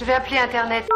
[0.00, 0.88] Je vais appeler Internet.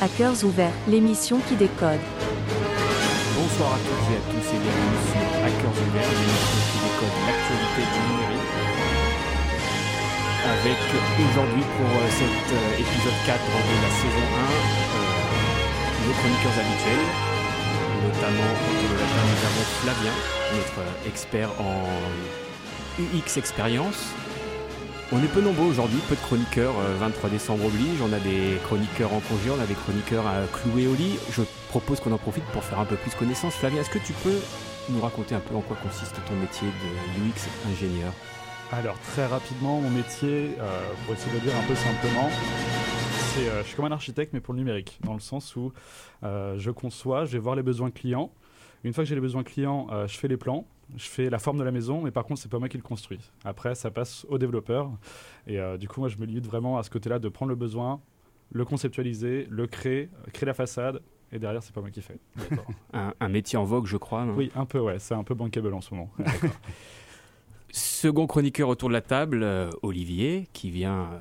[0.00, 2.00] Hackers ouverts, l'émission qui décode.
[3.60, 7.82] Bonsoir à toutes et à tous et bienvenue sur Hackers ouverts, l'émission qui décode l'actualité
[7.92, 8.52] du numérique.
[10.48, 10.80] Avec
[11.20, 15.12] aujourd'hui pour euh, cet euh, épisode 4 de la saison 1, euh,
[16.08, 17.04] nos chroniqueurs habituels,
[18.00, 20.16] notamment de la nous avons Flavien,
[20.56, 21.84] notre expert en
[22.96, 24.14] UX expérience,
[25.12, 28.56] on est peu nombreux aujourd'hui, peu de chroniqueurs, euh, 23 décembre oblige, on a des
[28.64, 31.18] chroniqueurs en congé, on a des chroniqueurs à clouer au lit.
[31.70, 33.54] Propose qu'on en profite pour faire un peu plus connaissance.
[33.54, 34.40] Flavien, est-ce que tu peux
[34.88, 38.12] nous raconter un peu en quoi consiste ton métier de UX ingénieur?
[38.72, 43.48] Alors très rapidement, mon métier, euh, pour essayer de le dire un peu simplement, c'est
[43.48, 45.72] euh, je suis comme un architecte mais pour le numérique, dans le sens où
[46.24, 48.32] euh, je conçois, je vais voir les besoins clients.
[48.82, 50.66] Une fois que j'ai les besoins clients, je fais les plans,
[50.96, 52.82] je fais la forme de la maison, mais par contre c'est pas moi qui le
[52.82, 53.20] construis.
[53.44, 54.90] Après ça passe au développeur
[55.46, 58.00] et du coup moi je me limite vraiment à ce côté-là de prendre le besoin,
[58.50, 61.02] le conceptualiser, le créer, créer la façade.
[61.32, 62.18] Et derrière, c'est pas moi qui fais.
[62.92, 64.24] un, un métier en vogue, je crois.
[64.24, 64.98] non Oui, un peu, ouais.
[64.98, 66.10] C'est un peu bankable en ce moment.
[67.72, 71.18] Second chroniqueur autour de la table, euh, Olivier, qui vient euh,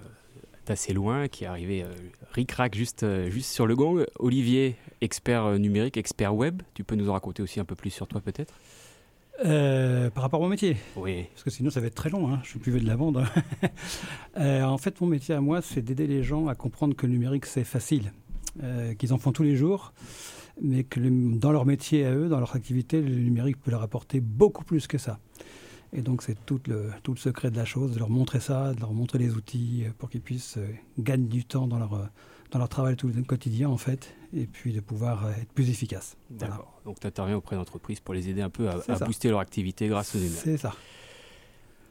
[0.65, 1.93] d'assez loin, qui est arrivé euh,
[2.31, 4.03] ric-rac juste, euh, juste sur le gong.
[4.17, 7.91] Olivier, expert euh, numérique, expert web, tu peux nous en raconter aussi un peu plus
[7.91, 8.55] sur toi peut-être?
[9.45, 11.25] Euh, par rapport à mon métier, Oui.
[11.31, 12.97] parce que sinon ça va être très long, hein, je suis plus vieux de la
[12.97, 13.23] bande.
[14.37, 17.11] Euh, en fait, mon métier à moi, c'est d'aider les gens à comprendre que le
[17.11, 18.13] numérique, c'est facile,
[18.63, 19.93] euh, qu'ils en font tous les jours,
[20.61, 23.81] mais que le- dans leur métier à eux, dans leur activité, le numérique peut leur
[23.83, 25.19] apporter beaucoup plus que ça.
[25.93, 28.73] Et donc, c'est tout le, tout le secret de la chose, de leur montrer ça,
[28.73, 30.67] de leur montrer les outils euh, pour qu'ils puissent euh,
[30.99, 32.09] gagner du temps dans leur,
[32.51, 36.15] dans leur travail tout le quotidien, en fait, et puis de pouvoir être plus efficace.
[36.29, 36.53] Voilà.
[36.53, 36.81] D'accord.
[36.85, 39.87] Donc tu interviens auprès d'entreprises pour les aider un peu à, à booster leur activité
[39.87, 40.41] grâce au numérique.
[40.43, 40.75] C'est ça.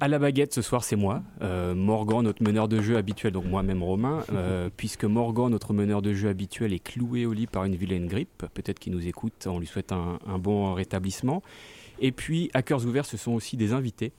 [0.00, 3.46] À la baguette ce soir, c'est moi, euh, Morgan, notre meneur de jeu habituel, donc
[3.46, 7.64] moi-même Romain, euh, puisque Morgan, notre meneur de jeu habituel, est cloué au lit par
[7.64, 8.46] une vilaine grippe.
[8.54, 11.42] Peut-être qu'il nous écoute, on lui souhaite un, un bon rétablissement.
[12.00, 14.12] Et puis, à cœurs ouverts, ce sont aussi des invités.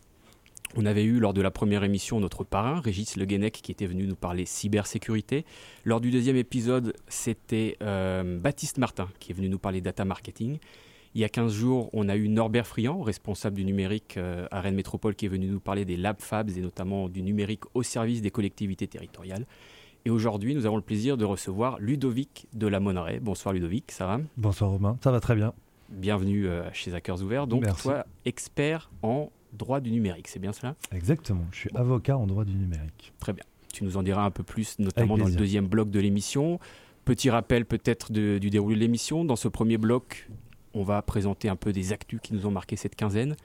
[0.75, 3.87] On avait eu lors de la première émission notre parrain, Régis Le Guenec, qui était
[3.87, 5.45] venu nous parler cybersécurité.
[5.83, 10.59] Lors du deuxième épisode, c'était euh, Baptiste Martin, qui est venu nous parler data marketing.
[11.15, 14.61] Il y a 15 jours, on a eu Norbert Friand, responsable du numérique euh, à
[14.61, 17.81] Rennes Métropole, qui est venu nous parler des Lab Fabs et notamment du numérique au
[17.81, 19.47] service des collectivités territoriales.
[20.05, 23.19] Et aujourd'hui, nous avons le plaisir de recevoir Ludovic de la Monnerie.
[23.19, 24.19] Bonsoir Ludovic, ça va?
[24.37, 25.53] Bonsoir Romain, ça va très bien.
[25.89, 27.47] Bienvenue euh, chez Hackers Ouverts.
[27.47, 27.81] Donc, Merci.
[27.83, 30.75] toi, expert en droit du numérique, c'est bien cela?
[30.91, 33.13] Exactement, je suis avocat en droit du numérique.
[33.19, 33.43] Très bien.
[33.73, 36.59] Tu nous en diras un peu plus, notamment dans le deuxième bloc de l'émission.
[37.03, 39.25] Petit rappel peut-être du déroulé de l'émission.
[39.25, 40.27] Dans ce premier bloc,
[40.73, 43.35] on va présenter un peu des actus qui nous ont marqué cette quinzaine.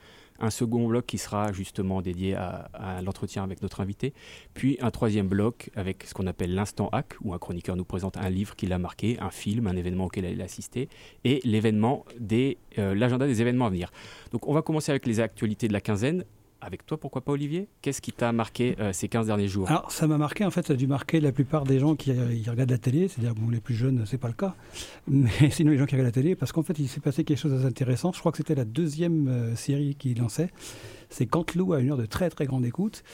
[0.40, 4.12] Un second bloc qui sera justement dédié à, l'entretien avec notre invité.
[4.52, 8.16] Puis un troisième bloc avec ce qu'on appelle l'instant hack, où un chroniqueur nous présente
[8.16, 10.88] un livre qu'il a marqué, un film, un événement auquel il a assisté,
[11.22, 13.92] et l'événement des, euh, l'agenda des événements à venir.
[14.32, 16.24] Donc on va commencer avec les actualités de la quinzaine.
[16.66, 17.68] Avec toi, pourquoi pas Olivier?
[17.82, 19.68] Qu'est-ce qui t'a marqué euh, ces 15 derniers jours?
[19.68, 22.10] Alors, ça m'a marqué, en fait, ça a dû marquer la plupart des gens qui
[22.10, 24.54] euh, regardent la télé, c'est-à-dire, bon, les plus jeunes, c'est pas le cas,
[25.06, 27.38] mais sinon les gens qui regardent la télé, parce qu'en fait, il s'est passé quelque
[27.38, 28.12] chose d'intéressant.
[28.14, 30.48] Je crois que c'était la deuxième euh, série qu'il lançait.
[31.14, 33.04] C'est Cantelou, à une heure de très très grande écoute,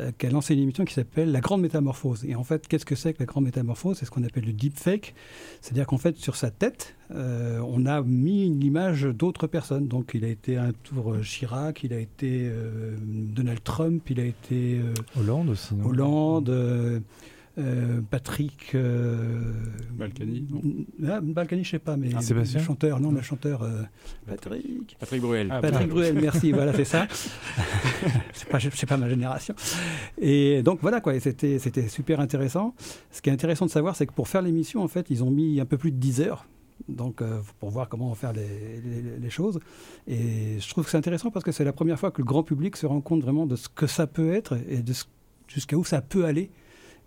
[0.00, 2.24] euh, qui a lancé une émission qui s'appelle La Grande Métamorphose.
[2.24, 3.98] Et en fait, qu'est-ce que c'est que la Grande Métamorphose?
[3.98, 5.14] C'est ce qu'on appelle le deepfake.
[5.60, 9.88] C'est-à-dire qu'en fait, sur sa tête, euh, on a mis une image d'autres personnes.
[9.88, 14.20] Donc, il a été un tour euh, Chirac, il a été euh, Donald Trump, il
[14.20, 14.80] a été
[15.18, 15.84] Hollande aussi, non?
[15.84, 17.02] Hollande,
[17.58, 18.74] euh, Patrick.
[18.74, 19.52] euh,
[19.94, 20.62] Balkany, non
[21.10, 23.82] ah, Balkany, je sais pas, mais Ah, le chanteur, non, le chanteur euh,
[24.26, 24.96] Patrick.
[24.98, 25.48] Patrick Bruel.
[25.50, 27.06] Ah, Patrick Bruel, merci, voilà, c'est ça.
[28.32, 29.54] c'est pas, c'est pas ma génération.
[30.20, 32.74] Et donc voilà, quoi, et c'était, c'était super intéressant.
[33.10, 35.30] Ce qui est intéressant de savoir, c'est que pour faire l'émission, en fait, ils ont
[35.30, 36.46] mis un peu plus de 10 heures.
[36.88, 39.60] Donc, euh, pour voir comment faire les, les- les choses.
[40.08, 42.42] Et je trouve que c'est intéressant parce que c'est la première fois que le grand
[42.42, 45.04] public se rend compte vraiment de ce que ça peut être et de ce-
[45.46, 46.50] jusqu'à où ça peut aller.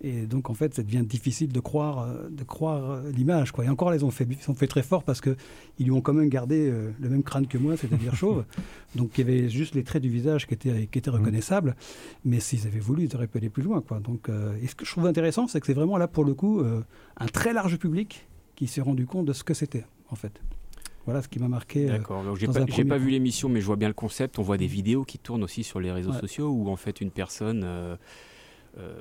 [0.02, 3.52] Et donc, en fait, ça devient difficile de croire, euh, de croire euh, l'image.
[3.52, 3.64] Quoi.
[3.64, 5.36] Et encore, là, ils ont fait, ils ont fait très fort parce qu'ils
[5.80, 8.44] lui ont quand même gardé euh, le même crâne que moi, c'est-à-dire chauve.
[8.94, 11.74] Donc, il y avait juste les traits du visage qui étaient, qui étaient reconnaissables.
[12.24, 13.80] Mais s'ils avaient voulu, ils auraient pu aller plus loin.
[13.80, 14.00] Quoi.
[14.00, 16.34] Donc, euh, et ce que je trouve intéressant, c'est que c'est vraiment là, pour le
[16.34, 16.82] coup, euh,
[17.16, 18.26] un très large public
[18.56, 20.40] qui s'est rendu compte de ce que c'était, en fait.
[21.06, 21.86] Voilà ce qui m'a marqué.
[21.86, 22.24] D'accord.
[22.36, 24.38] J'ai pas, pas vu l'émission, mais je vois bien le concept.
[24.38, 27.10] On voit des vidéos qui tournent aussi sur les réseaux sociaux où en fait une
[27.10, 27.98] personne.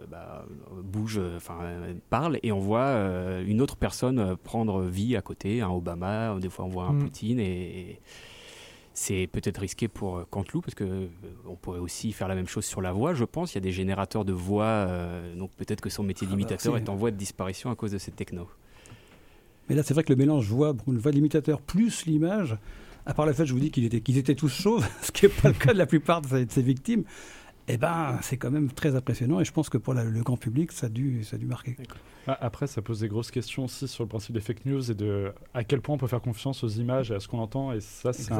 [0.09, 0.45] Bah,
[0.83, 1.57] bouge, enfin
[2.09, 2.93] parle, et on voit
[3.45, 6.99] une autre personne prendre vie à côté, un Obama, des fois on voit un mm.
[6.99, 7.99] Poutine, et,
[8.93, 11.07] c'est peut-être risqué pour euh, Canteloup parce que euh,
[11.47, 13.53] on pourrait aussi faire la même chose sur la voix, je pense.
[13.53, 16.37] Il y a des générateurs de voix, euh, donc peut-être que son métier ah bah,
[16.37, 18.47] d'imitateur est en voie de disparition à cause de cette techno.
[19.67, 22.55] Mais là, c'est vrai que le mélange voix, une voix d'imitateur plus l'image,
[23.05, 25.25] à part le fait, je vous dis qu'ils étaient, qu'ils étaient tous chauves, ce qui
[25.25, 27.03] n'est pas le cas de la plupart de ces, victimes,
[27.67, 30.71] eh ben, c'est quand même très impressionnant et je pense que pour le grand public,
[30.71, 31.77] ça a dû, ça a dû marquer.
[32.27, 34.95] Ah, après, ça pose des grosses questions aussi sur le principe des fake news et
[34.95, 37.71] de à quel point on peut faire confiance aux images et à ce qu'on entend.
[37.71, 38.33] Et ça, c'est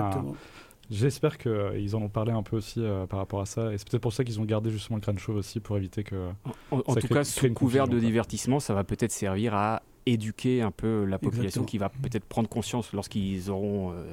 [0.91, 3.73] J'espère qu'ils en ont parlé un peu aussi euh, par rapport à ça.
[3.73, 6.03] Et c'est peut-être pour ça qu'ils ont gardé justement le crâne chaud aussi pour éviter
[6.03, 6.29] que.
[6.71, 11.05] En, tout cas, sous couvert de divertissement, ça va peut-être servir à éduquer un peu
[11.05, 14.03] la population qui va peut-être prendre conscience lorsqu'ils auront euh,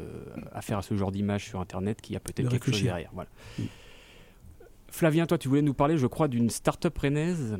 [0.52, 3.10] affaire à ce genre d'image sur Internet qu'il y a peut-être quelque chose derrière.
[3.12, 3.28] Voilà.
[3.58, 3.62] Mm.
[4.90, 7.58] Flavien, toi, tu voulais nous parler, je crois, d'une start-up rennaise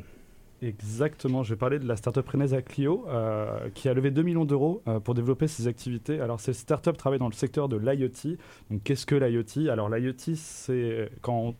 [0.61, 4.45] Exactement, je vais parler de la startup Renesa Clio euh, qui a levé 2 millions
[4.45, 6.19] d'euros euh, pour développer ses activités.
[6.19, 8.37] Alors, cette startup travaille dans le secteur de l'IoT.
[8.69, 9.71] Donc, qu'est-ce que l'IoT?
[9.71, 11.55] Alors, l'IoT, c'est quand on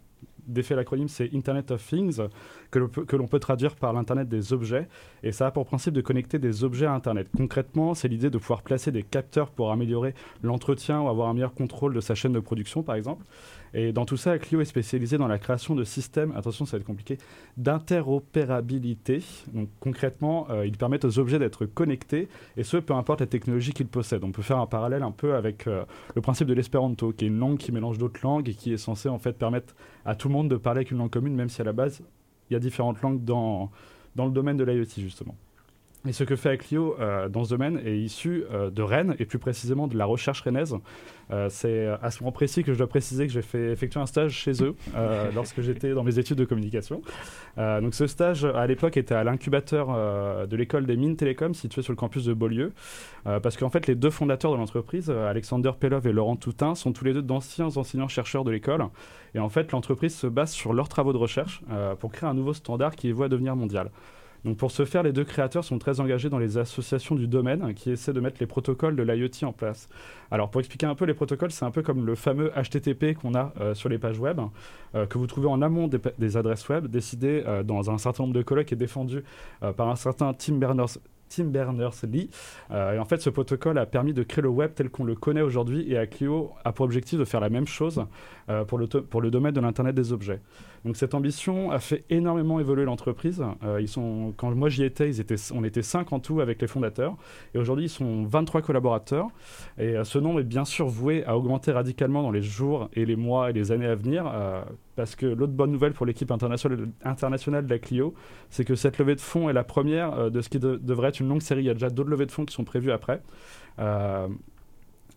[0.45, 2.21] défait l'acronyme, c'est Internet of Things,
[2.69, 4.88] que l'on peut, traduire par l'Internet des objets.
[5.24, 7.27] Et ça a pour principe de connecter des objets à Internet.
[7.35, 10.13] Concrètement, c'est l'idée de pouvoir placer des capteurs pour améliorer
[10.44, 13.25] l'entretien ou avoir un meilleur contrôle de sa chaîne de production, par exemple.
[13.73, 16.81] Et dans tout ça, Clio est spécialisé dans la création de systèmes, attention, ça va
[16.81, 17.18] être compliqué,
[17.57, 19.23] d'interopérabilité.
[19.53, 22.27] Donc concrètement, euh, ils permettent aux objets d'être connectés,
[22.57, 24.23] et ce, peu importe la technologie qu'ils possèdent.
[24.23, 25.85] On peut faire un parallèle un peu avec euh,
[26.15, 28.77] le principe de l'espéranto, qui est une langue qui mélange d'autres langues et qui est
[28.77, 29.75] censée en fait permettre
[30.06, 32.01] à tout le monde de parler avec une langue commune, même si à la base,
[32.50, 33.71] il y a différentes langues dans,
[34.15, 35.35] dans le domaine de l'IoT, justement.
[36.07, 39.25] Et ce que fait Aclio euh, dans ce domaine est issu euh, de Rennes, et
[39.25, 40.75] plus précisément de la recherche rennaise.
[41.31, 44.07] Euh, c'est à ce moment précis que je dois préciser que j'ai fait effectuer un
[44.07, 44.75] stage chez eux
[45.36, 47.01] lorsque j'étais dans mes études de communication.
[47.57, 51.94] donc ce stage, à l'époque, était à l'incubateur de l'école des mines télécom située sur
[51.94, 52.74] le campus de Beaulieu.
[53.24, 57.06] parce qu'en fait, les deux fondateurs de l'entreprise, Alexander Pelov et Laurent Toutin, sont tous
[57.06, 58.86] les deux d'anciens enseignants-chercheurs de l'école.
[59.36, 61.62] Et en fait, l'entreprise se base sur leurs travaux de recherche
[62.00, 63.89] pour créer un nouveau standard qui est voué à devenir mondial.
[64.45, 67.73] Donc pour ce faire, les deux créateurs sont très engagés dans les associations du domaine
[67.73, 69.88] qui essaient de mettre les protocoles de l'IoT en place.
[70.31, 73.35] Alors pour expliquer un peu les protocoles, c'est un peu comme le fameux HTTP qu'on
[73.35, 74.39] a euh, sur les pages web,
[74.95, 78.33] euh, que vous trouvez en amont des, adresses web, décidé euh, dans un certain nombre
[78.33, 79.23] de colloques et défendu
[79.77, 80.97] par un certain Tim Berners
[81.29, 82.29] Tim Berners-Lee.
[82.71, 85.41] et en fait, ce protocole a permis de créer le web tel qu'on le connaît
[85.41, 88.05] aujourd'hui et Clio a pour objectif de faire la même chose
[88.67, 90.41] pour, le pour le domaine de l'Internet des objets.
[90.86, 93.44] Donc cette ambition a fait énormément évoluer l'entreprise.
[93.63, 93.86] Euh,
[94.38, 95.12] quand moi j'y étais,
[95.54, 97.16] on était 5 en tout avec les fondateurs.
[97.54, 99.28] Et aujourd'hui, ils sont 23 collaborateurs.
[99.78, 103.06] Et euh, ce nombre est bien sûr voué à augmenter radicalement dans les jours et
[103.06, 104.25] les mois et les années à venir.
[104.33, 104.63] Euh,
[104.95, 108.13] parce que l'autre bonne nouvelle pour l'équipe internationale, internationale de la Clio,
[108.50, 111.30] c'est que cette levée de fonds est la première de ce qui devrait être une
[111.30, 111.62] longue série.
[111.62, 113.22] Il y a déjà d'autres levées de fonds qui sont prévues après.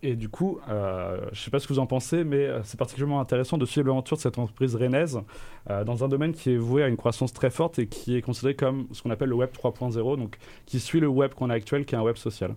[0.03, 2.61] Et du coup, euh, je ne sais pas ce que vous en pensez, mais euh,
[2.63, 5.21] c'est particulièrement intéressant de suivre l'aventure de cette entreprise rennaise
[5.69, 8.21] euh, dans un domaine qui est voué à une croissance très forte et qui est
[8.21, 11.53] considéré comme ce qu'on appelle le web 3.0, donc qui suit le web qu'on a
[11.53, 12.55] actuel, qui est un web social.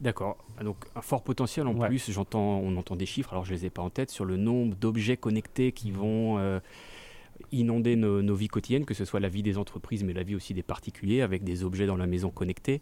[0.00, 0.38] D'accord.
[0.62, 2.10] Donc un fort potentiel en plus.
[2.10, 3.32] J'entends, on entend des chiffres.
[3.32, 6.38] Alors je les ai pas en tête sur le nombre d'objets connectés qui vont
[7.52, 10.34] inonder nos, nos, vies quotidiennes, que ce soit la vie des entreprises, mais la vie
[10.34, 12.80] aussi des particuliers, avec des objets dans la maison connectés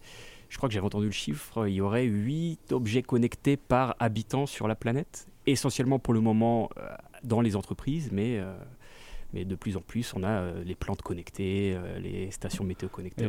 [0.49, 4.47] je crois que j'avais entendu le chiffre, il y aurait 8 objets connectés par habitant
[4.47, 6.89] sur la planète, essentiellement pour le moment euh,
[7.23, 8.57] dans les entreprises, mais, euh,
[9.33, 13.29] mais de plus en plus on a euh, les plantes connectées, les stations météo connectées.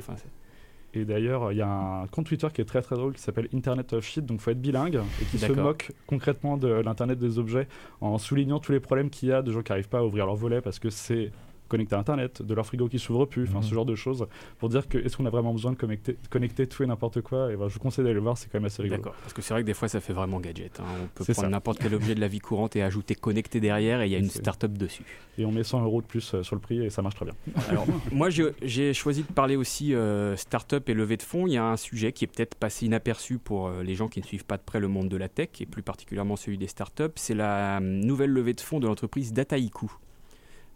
[0.94, 3.22] Et, et d'ailleurs, il y a un compte Twitter qui est très très drôle qui
[3.22, 6.68] s'appelle Internet of Shit, donc il faut être bilingue, et qui se moque concrètement de
[6.68, 7.68] l'Internet des objets
[8.02, 10.26] en soulignant tous les problèmes qu'il y a de gens qui n'arrivent pas à ouvrir
[10.26, 11.32] leur volet parce que c'est
[11.70, 13.74] connecter à Internet, de leur frigo qui s'ouvre plus, enfin ce mhm.
[13.74, 16.84] genre de choses, pour dire que est-ce qu'on a vraiment besoin de connecter, connecter tout
[16.84, 17.52] et n'importe quoi?
[17.52, 19.02] Et voilà, je vous conseille d'aller le voir, c'est quand même assez rigolo.
[19.02, 20.80] D'accord, parce que c'est vrai que des fois ça fait vraiment gadget.
[20.80, 20.84] Hein.
[21.04, 24.08] On peut prendre n'importe quel objet de la vie courante et ajouter connecté derrière et
[24.08, 25.06] il y a une start-up dessus.
[25.38, 27.26] Et on met 100 euros de plus euh, sur le prix et ça marche très
[27.26, 27.36] bien.
[27.70, 31.48] Alors, moi j'ai choisi de parler aussi euh, start-up et levée de fonds.
[31.48, 34.20] Il y a un sujet qui est peut-être passé inaperçu pour euh, les gens qui
[34.20, 36.68] ne suivent pas de près le monde de la tech et plus particulièrement celui des
[36.68, 37.14] start-up.
[37.16, 39.92] C'est la nouvelle levée de fonds de l'entreprise Dataiku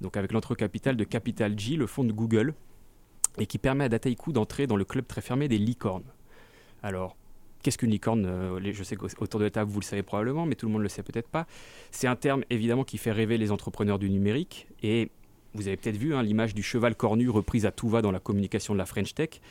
[0.04, 2.54] donc avec l'entre capital de Capital G, le fonds de Google,
[3.40, 6.04] et qui permet à Dataiku d'entrer dans le club très fermé des licornes.
[6.84, 7.16] Alors,
[7.64, 10.56] qu'est-ce qu'une licorne euh, Je sais qu'autour de la table, vous le savez probablement, mais
[10.56, 11.48] tout le monde ne le sait peut-être pas.
[11.90, 15.10] C'est un terme évidemment qui fait rêver les entrepreneurs du numérique, et
[15.56, 18.20] vous avez peut-être vu hein, l'image du cheval cornu reprise à tout va dans la
[18.20, 19.42] communication de la French Tech,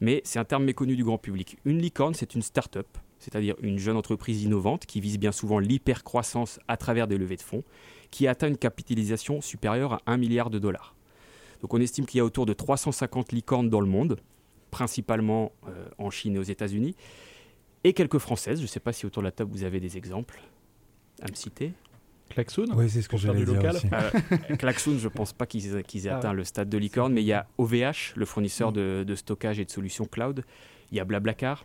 [0.00, 1.58] mais c'est un terme méconnu du grand public.
[1.64, 2.86] Une licorne, c'est une start-up
[3.18, 7.42] c'est-à-dire une jeune entreprise innovante qui vise bien souvent l'hypercroissance à travers des levées de
[7.42, 7.64] fonds,
[8.10, 10.94] qui atteint une capitalisation supérieure à 1 milliard de dollars.
[11.62, 14.18] Donc on estime qu'il y a autour de 350 licornes dans le monde,
[14.70, 16.94] principalement euh, en Chine et aux États-Unis,
[17.84, 18.58] et quelques françaises.
[18.58, 20.40] Je ne sais pas si autour de la table vous avez des exemples
[21.22, 21.72] à me citer.
[22.28, 23.86] Klaxoon Oui, c'est ce que j'allais dire local aussi.
[23.92, 26.36] Euh, Klaxoon, je ne pense pas qu'ils aient, qu'ils aient Ah atteint ouais.
[26.36, 28.74] le stade de licorne, mais il y a OVH, le fournisseur Mm.
[28.74, 30.44] de, de stockage et de solutions cloud.
[30.90, 31.64] Il y a Blablacar,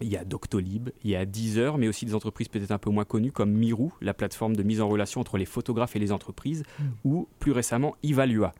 [0.00, 2.90] il y a Doctolib, il y a Deezer, mais aussi des entreprises peut-être un peu
[2.90, 6.12] moins connues comme Mirou, la plateforme de mise en relation entre les photographes et les
[6.12, 6.84] entreprises, Mm.
[7.04, 8.52] ou plus récemment Evalua,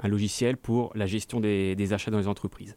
[0.00, 2.74] un logiciel pour la gestion des, des achats dans les entreprises.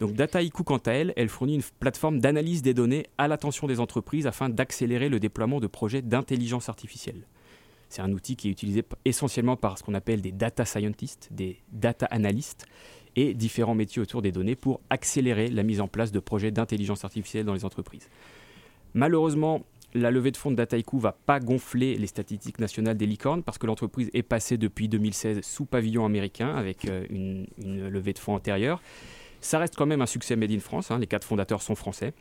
[0.00, 3.80] Donc Dataiku, quant à elle, elle fournit une plateforme d'analyse des données à l'attention des
[3.80, 7.26] entreprises afin d'accélérer le déploiement de projets d'intelligence artificielle.
[7.88, 11.58] C'est un outil qui est utilisé essentiellement par ce qu'on appelle des data scientists, des
[11.72, 12.66] data analystes
[13.18, 17.04] et différents métiers autour des données pour accélérer la mise en place de projets d'intelligence
[17.04, 18.08] artificielle dans les entreprises.
[18.94, 23.42] Malheureusement, la levée de fonds de Dataiku va pas gonfler les statistiques nationales des licornes
[23.42, 28.18] parce que l'entreprise est passée depuis 2016 sous pavillon américain avec euh, une, levée de
[28.20, 28.80] fonds antérieure.
[29.40, 32.12] Ça reste quand même un succès made in France, hein, les quatre fondateurs sont français.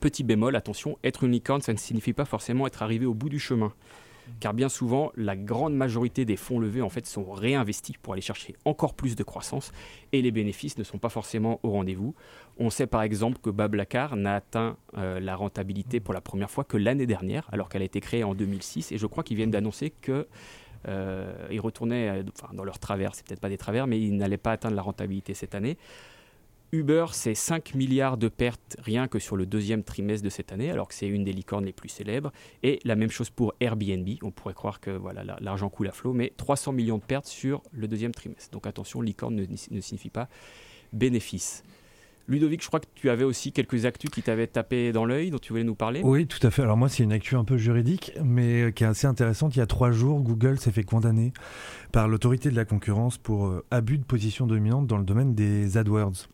[0.00, 3.28] Petit bémol, attention, être une licorne, ça ne signifie pas forcément être arrivé au bout
[3.28, 3.72] du chemin.
[4.40, 8.22] Car bien souvent, la grande majorité des fonds levés en fait sont réinvestis pour aller
[8.22, 9.72] chercher encore plus de croissance
[10.12, 12.14] et les bénéfices ne sont pas forcément au rendez-vous.
[12.58, 16.64] On sait par exemple que Bablacar n'a atteint euh, la rentabilité pour la première fois
[16.64, 19.50] que l'année dernière, alors qu'elle a été créée en 2006 et je crois qu'ils viennent
[19.50, 20.26] d'annoncer que
[20.86, 24.16] euh, ils retournaient euh, enfin, dans leur travers, c'est peut-être pas des travers, mais ils
[24.16, 25.76] n'allaient pas atteindre la rentabilité cette année.
[26.72, 30.70] Uber, c'est 5 milliards de pertes rien que sur le deuxième trimestre de cette année,
[30.70, 32.30] alors que c'est une des licornes les plus célèbres.
[32.62, 34.06] Et la même chose pour Airbnb.
[34.22, 37.26] On pourrait croire que voilà, la- l'argent coule à flot, mais 300 millions de pertes
[37.26, 38.50] sur le deuxième trimestre.
[38.50, 40.28] Donc attention, licorne ne, ne signifie pas
[40.92, 41.62] bénéfice.
[42.30, 45.38] Ludovic, je crois que tu avais aussi quelques actus qui t'avaient tapé dans l'œil, dont
[45.38, 46.02] tu voulais nous parler.
[46.04, 46.60] Oui, tout à fait.
[46.60, 49.56] Alors moi, c'est une actu un peu juridique, mais euh, qui est assez intéressante.
[49.56, 51.32] Il y a trois jours, Google s'est fait condamner
[51.92, 55.78] par l'autorité de la concurrence pour euh, abus de position dominante dans le domaine des
[55.78, 56.28] AdWords.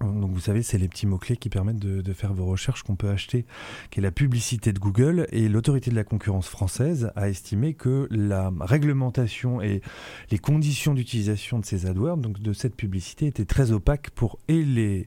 [0.00, 3.10] Donc vous savez, c'est les petits mots-clés qui permettent de, faire vos recherches qu'on peut
[3.10, 3.44] acheter,
[3.90, 5.26] qui est la publicité de Google.
[5.30, 9.82] Et l'autorité de la concurrence française a estimé que la réglementation et
[10.30, 14.62] les conditions d'utilisation de ces AdWords, donc de cette publicité, étaient très opaques pour et
[14.62, 15.06] les,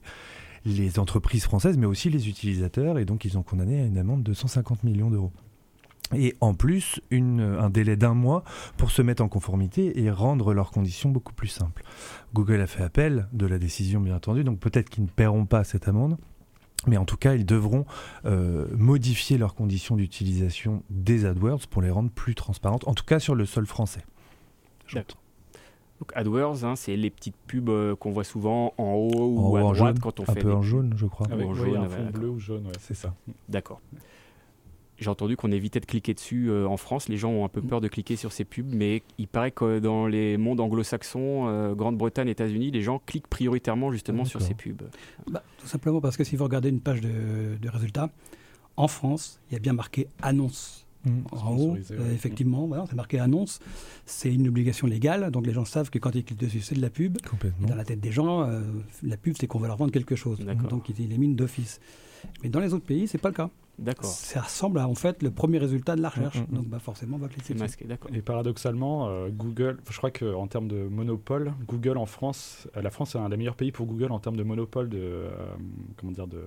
[0.64, 2.98] les entreprises françaises, mais aussi les utilisateurs.
[2.98, 5.32] Et donc ils ont condamné à une amende de 150 millions d'euros.
[6.14, 8.44] Et en plus, une, un délai d'un mois
[8.76, 11.82] pour se mettre en conformité et rendre leurs conditions beaucoup plus simples.
[12.34, 15.64] Google a fait appel de la décision, bien entendu, donc peut-être qu'ils ne paieront pas
[15.64, 16.16] cette amende.
[16.86, 17.84] Mais en tout cas, ils devront
[18.24, 23.18] euh, modifier leurs conditions d'utilisation des AdWords pour les rendre plus transparentes, en tout cas
[23.18, 24.02] sur le sol français.
[25.98, 29.48] Donc AdWords, hein, c'est les petites pubs euh, qu'on voit souvent en haut En ou
[29.48, 31.26] haut, à en droite jaune, quand on un fait peu des en jaune, je crois.
[31.30, 33.14] Avec en jaune, un fond bleu ou jaune, ouais, c'est ça.
[33.48, 33.80] D'accord.
[34.98, 37.08] J'ai entendu qu'on évitait de cliquer dessus euh, en France.
[37.08, 39.78] Les gens ont un peu peur de cliquer sur ces pubs, mais il paraît que
[39.78, 44.82] dans les mondes anglo-saxons, euh, Grande-Bretagne, États-Unis, les gens cliquent prioritairement justement sur ces pubs.
[45.30, 48.10] Bah, tout simplement parce que si vous regardez une page de, de résultats,
[48.76, 50.86] en France, il y a bien marqué annonce.
[51.04, 51.10] Mm.
[51.32, 53.60] En haut, euh, effectivement, voilà, c'est marqué annonce.
[54.06, 56.82] C'est une obligation légale, donc les gens savent que quand ils cliquent dessus, c'est de
[56.82, 57.18] la pub.
[57.44, 58.60] Et dans la tête des gens, euh,
[59.02, 60.40] la pub, c'est qu'on va leur vendre quelque chose.
[60.68, 61.80] Donc ils éliminent d'office.
[62.42, 63.50] Mais dans les autres pays, c'est pas le cas.
[63.78, 64.10] D'accord.
[64.10, 66.38] Ça ressemble à en fait le premier résultat de la recherche.
[66.38, 66.54] Mm, mm, mm.
[66.56, 68.10] Donc bah, forcément, on va cliquer masqué, d'accord.
[68.12, 72.90] Et paradoxalement, euh, Google, je crois qu'en termes de monopole, Google en France, euh, la
[72.90, 75.30] France est un des meilleurs pays pour Google en termes de monopole de, euh,
[75.96, 76.42] comment dire, de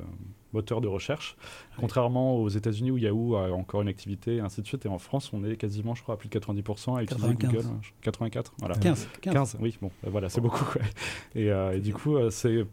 [0.54, 1.38] moteur de recherche.
[1.78, 4.86] Contrairement aux États-Unis où Yahoo a encore une activité, et ainsi de suite.
[4.86, 7.66] Et en France, on est quasiment, je crois, à plus de 90% à utiliser 95.
[7.66, 7.75] Google.
[8.01, 8.75] 84, voilà.
[8.75, 9.08] 15.
[9.22, 9.34] 15.
[9.34, 10.66] 15, oui, bon, euh, voilà, c'est beaucoup.
[11.36, 12.66] Et, euh, et du coup, euh, c'est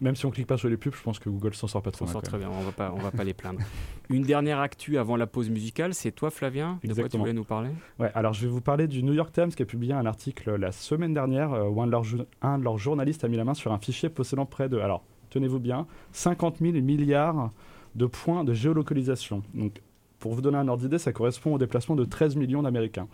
[0.00, 1.90] même si on clique pas sur les pubs, je pense que Google s'en sort pas
[1.90, 3.60] trop sent quand très bien, on va pas, on va pas les plaindre.
[4.10, 7.22] Une dernière actu avant la pause musicale, c'est toi Flavien De quoi tu Exactement.
[7.24, 7.70] voulais nous parler?
[7.98, 10.54] Ouais, alors je vais vous parler du New York Times qui a publié un article
[10.56, 12.04] la semaine dernière euh, où un de, leurs,
[12.42, 15.02] un de leurs journalistes a mis la main sur un fichier possédant près de, alors
[15.30, 17.50] tenez-vous bien, 50 000 milliards
[17.94, 19.42] de points de géolocalisation.
[19.54, 19.80] Donc
[20.18, 23.08] pour vous donner un ordre d'idée, ça correspond au déplacement de 13 millions d'Américains.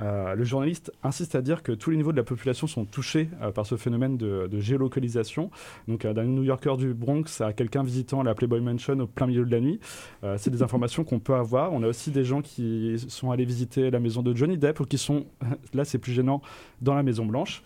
[0.00, 3.28] Euh, le journaliste insiste à dire que tous les niveaux de la population sont touchés
[3.40, 5.50] euh, par ce phénomène de, de géolocalisation.
[5.86, 9.26] Donc euh, d'un New Yorker du Bronx à quelqu'un visitant la Playboy Mansion au plein
[9.26, 9.80] milieu de la nuit.
[10.24, 11.72] Euh, c'est des informations qu'on peut avoir.
[11.72, 14.84] On a aussi des gens qui sont allés visiter la maison de Johnny Depp ou
[14.84, 15.26] qui sont,
[15.74, 16.42] là c'est plus gênant,
[16.80, 17.62] dans la Maison Blanche.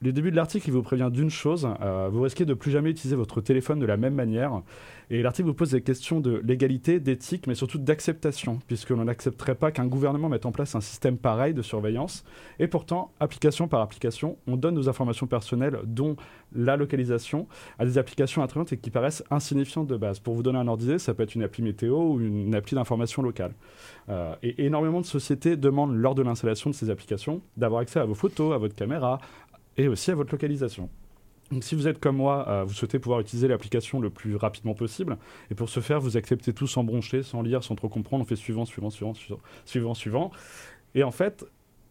[0.00, 2.90] Le début de l'article, il vous prévient d'une chose, euh, vous risquez de plus jamais
[2.90, 4.62] utiliser votre téléphone de la même manière.
[5.10, 9.56] Et l'article vous pose des questions de légalité, d'éthique, mais surtout d'acceptation, puisque l'on n'accepterait
[9.56, 12.24] pas qu'un gouvernement mette en place un système pareil de surveillance.
[12.60, 16.14] Et pourtant, application par application, on donne nos informations personnelles, dont
[16.54, 20.20] la localisation, à des applications internet et qui paraissent insignifiantes de base.
[20.20, 22.76] Pour vous donner un ordre d'idée, ça peut être une appli météo ou une appli
[22.76, 23.52] d'information locale.
[24.10, 28.04] Euh, et énormément de sociétés demandent lors de l'installation de ces applications d'avoir accès à
[28.04, 29.20] vos photos, à votre caméra
[29.78, 30.90] et aussi à votre localisation.
[31.50, 34.74] Donc si vous êtes comme moi, euh, vous souhaitez pouvoir utiliser l'application le plus rapidement
[34.74, 35.16] possible,
[35.50, 38.26] et pour ce faire, vous acceptez tout sans broncher, sans lire, sans trop comprendre, on
[38.26, 40.30] fait suivant, suivant, suivant, suivant, suivant, suivant.
[40.94, 41.46] Et en fait,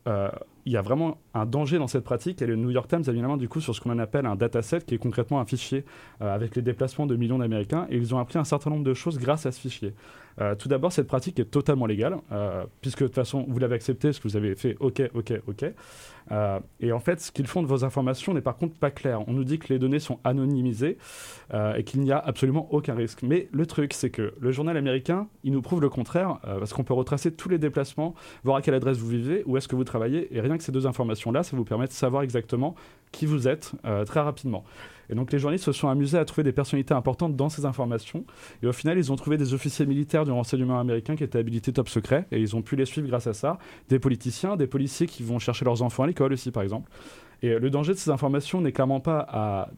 [0.07, 0.29] euh,
[0.65, 3.11] il y a vraiment un danger dans cette pratique, et le New York Times a
[3.11, 5.45] mis la main du coup sur ce qu'on appelle un dataset, qui est concrètement un
[5.45, 5.85] fichier
[6.21, 8.93] euh, avec les déplacements de millions d'Américains, et ils ont appris un certain nombre de
[8.93, 9.93] choses grâce à ce fichier.
[10.39, 13.75] Euh, tout d'abord, cette pratique est totalement légale, euh, puisque de toute façon, vous l'avez
[13.75, 15.65] accepté, ce que vous avez fait, ok, ok, ok.
[16.31, 19.27] Euh, et en fait, ce qu'ils font de vos informations n'est par contre pas clair.
[19.27, 20.97] On nous dit que les données sont anonymisées
[21.77, 23.23] et qu'il n'y a absolument aucun risque.
[23.23, 26.83] Mais le truc, c'est que le journal américain, il nous prouve le contraire, parce qu'on
[26.83, 28.13] peut retracer tous les déplacements,
[28.43, 30.73] voir à quelle adresse vous vivez, où est-ce que vous travaillez, et rien que ces
[30.73, 32.75] deux informations-là, ça vous permet de savoir exactement
[33.13, 33.71] qui vous êtes
[34.05, 34.65] très rapidement.
[35.09, 38.25] Et donc les journalistes se sont amusés à trouver des personnalités importantes dans ces informations.
[38.63, 41.73] Et au final, ils ont trouvé des officiers militaires du renseignement américain qui étaient habilités
[41.73, 42.25] top secret.
[42.31, 43.57] Et ils ont pu les suivre grâce à ça.
[43.89, 46.89] Des politiciens, des policiers qui vont chercher leurs enfants à l'école aussi, par exemple.
[47.41, 49.69] Et le danger de ces informations n'est clairement pas à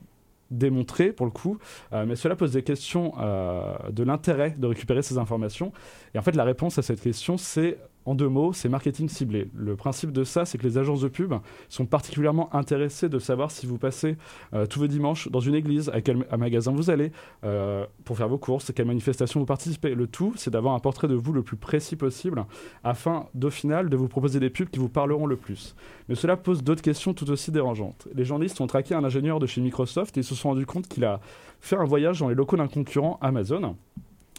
[0.51, 1.59] démontrer pour le coup,
[1.93, 5.71] euh, mais cela pose des questions euh, de l'intérêt de récupérer ces informations.
[6.13, 7.77] Et en fait, la réponse à cette question, c'est
[8.09, 9.49] en deux mots, c'est marketing ciblé.
[9.53, 11.35] Le principe de ça, c'est que les agences de pub
[11.69, 14.17] sont particulièrement intéressées de savoir si vous passez
[14.55, 17.11] euh, tous vos dimanches dans une église, à quel magasin vous allez
[17.43, 19.93] euh, pour faire vos courses, à quelle manifestation vous participez.
[19.93, 22.43] Le tout, c'est d'avoir un portrait de vous le plus précis possible
[22.83, 25.75] afin, d'au final, de vous proposer des pubs qui vous parleront le plus.
[26.07, 28.07] Mais cela pose d'autres questions tout aussi dérangeantes.
[28.15, 30.87] Les journalistes ont traqué un ingénieur de chez Microsoft et ils se sont rendus compte
[30.87, 31.19] qu'il a
[31.61, 33.75] fait un voyage dans les locaux d'un concurrent Amazon.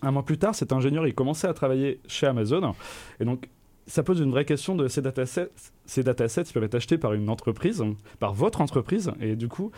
[0.03, 2.75] Un mois plus tard, cet ingénieur, il commençait à travailler chez Amazon.
[3.21, 3.49] Et donc,
[3.91, 5.51] ça pose une vraie question de ces datasets.
[5.85, 7.85] Ces datasets, peuvent être achetés par une entreprise,
[8.21, 9.73] par votre entreprise, et du coup,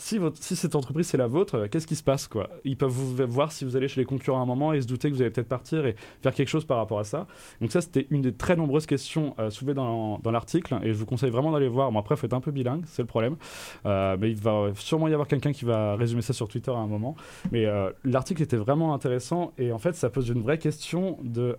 [0.00, 0.18] si,
[0.56, 2.28] cette entreprise c'est la vôtre, euh, qu'est-ce qui se passe
[2.64, 4.86] Ils peuvent vous voir si vous allez chez les concurrents à un moment et se
[4.86, 7.26] douter que vous allez peut-être partir et faire quelque chose par rapport à ça.
[7.60, 11.04] Donc ça, c'était une des très nombreuses questions euh, soulevées dans, l'article et je vous
[11.04, 11.92] conseille vraiment d'aller voir.
[11.92, 13.36] Bon après, faut être un peu bilingue, c'est le problème.
[13.84, 16.78] Euh, mais il va sûrement y avoir quelqu'un qui va résumer ça sur Twitter à
[16.78, 17.14] un moment.
[17.52, 17.66] Mais
[18.04, 21.58] l'article était vraiment intéressant et en fait, ça pose une vraie question de...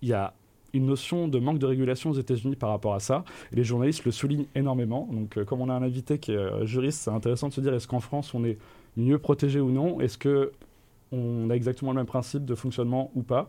[0.00, 0.34] Il y a
[0.74, 3.24] une notion de manque de régulation aux États-Unis par rapport à ça.
[3.52, 5.08] Et les journalistes le soulignent énormément.
[5.10, 7.60] Donc, euh, comme on a un invité qui est euh, juriste, c'est intéressant de se
[7.60, 8.58] dire est-ce qu'en France on est
[8.96, 10.00] mieux protégé ou non?
[10.00, 10.52] Est-ce que
[11.10, 13.48] on a exactement le même principe de fonctionnement ou pas?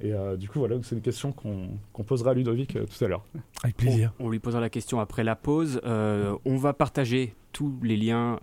[0.00, 3.24] Et euh, du coup, voilà, c'est une question qu'on posera à Ludovic tout à l'heure.
[3.64, 4.12] Avec plaisir.
[4.20, 5.80] On, lui posera la question après la pause.
[5.84, 8.38] on va partager tous les liens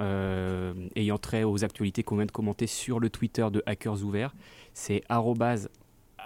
[0.97, 4.35] ayant trait aux actualités qu'on vient de commenter sur le Twitter de Hackers Ouverts.
[4.73, 5.01] C'est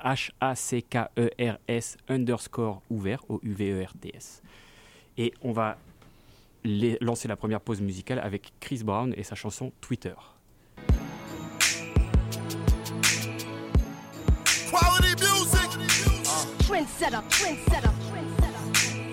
[0.04, 4.42] H-A-C-K-E-R-S underscore ouvert, O-U-V-E-R-T-S.
[5.18, 5.78] Et on va
[7.02, 10.14] lancer la première pause musicale avec Chris Brown et sa chanson Twitter.
[14.70, 15.62] Quality music.
[16.74, 18.41] Uh.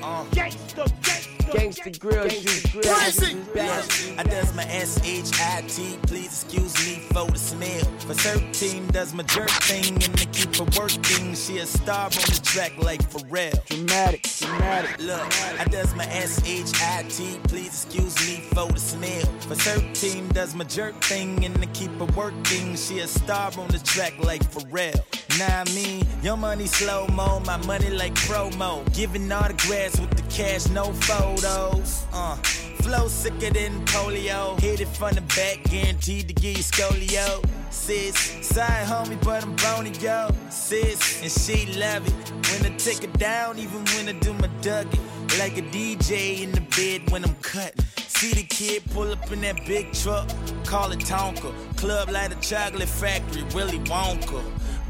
[0.08, 0.24] Uh.
[0.30, 1.52] Gangsta, gangsta.
[1.52, 4.14] Gangsta grill, Crazy.
[4.16, 5.98] I does my S H I T.
[6.06, 7.84] Please excuse me for the smell.
[8.06, 11.34] For 13 does my jerk thing and to keep her working.
[11.34, 13.62] She a star on the track like Pharrell.
[13.66, 14.98] Dramatic, dramatic.
[14.98, 17.38] Look, I does my S H I T.
[17.46, 19.26] Please excuse me for the smell.
[19.42, 22.76] For 13 does my jerk thing and to keep her working.
[22.76, 25.04] She a star on the track like Pharrell.
[25.36, 28.82] Nah, I mean, your money slow mo, my money like promo.
[28.94, 32.06] Giving autographs with the cash, no photos.
[32.12, 32.34] Uh,
[32.82, 34.58] flow sicker than polio.
[34.58, 37.44] Hit it from the back, guaranteed to give you scolio.
[37.70, 40.30] Sis, side homie, but I'm bony, yo.
[40.48, 42.32] Sis, and she love it.
[42.50, 44.98] When I take it down, even when I do my dugget.
[45.38, 47.84] Like a DJ in the bed when I'm cutting.
[48.18, 50.26] See the kid pull up in that big truck,
[50.64, 51.52] call it Tonka.
[51.76, 54.42] Club like a chocolate factory, Willy Wonka.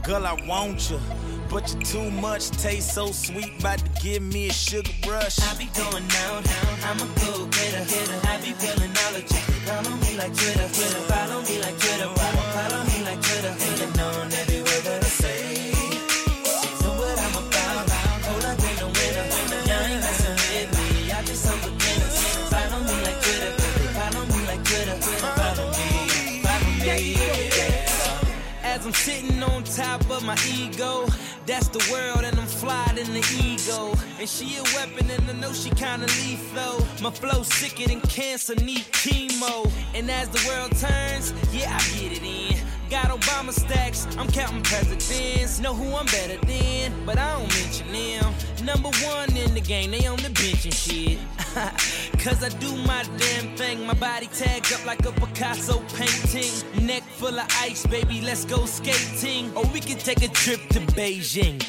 [0.02, 1.00] Girl, I want you.
[1.50, 5.38] But you're too much, taste so sweet, about to give me a sugar rush.
[5.40, 7.84] I be going down, down, I'm a go getter.
[8.28, 11.02] I be feeling all the chicks follow me like Twitter, Twitter.
[11.12, 13.52] Follow me like Twitter, follow, follow me like Twitter.
[13.62, 15.37] Hanging on every word that I say.
[28.88, 31.04] I'm sitting on top of my ego
[31.44, 33.92] That's the world, and I'm flying in the ego.
[34.18, 36.86] And she a weapon, and I know she kinda lethal.
[37.02, 39.70] My flow sicker than cancer, need chemo.
[39.94, 42.56] And as the world turns, yeah, I get it in.
[42.88, 45.60] Got Obama stacks, I'm counting presidents.
[45.60, 48.34] Know who I'm better than, but I don't mention them.
[48.64, 51.18] Number one in the game, they on the bench and shit.
[52.18, 53.86] Cause I do my damn thing.
[53.86, 56.86] My body tagged up like a Picasso painting.
[56.86, 59.56] Neck full of ice, baby, let's go skating.
[59.56, 61.62] Or we can take a trip to Beijing.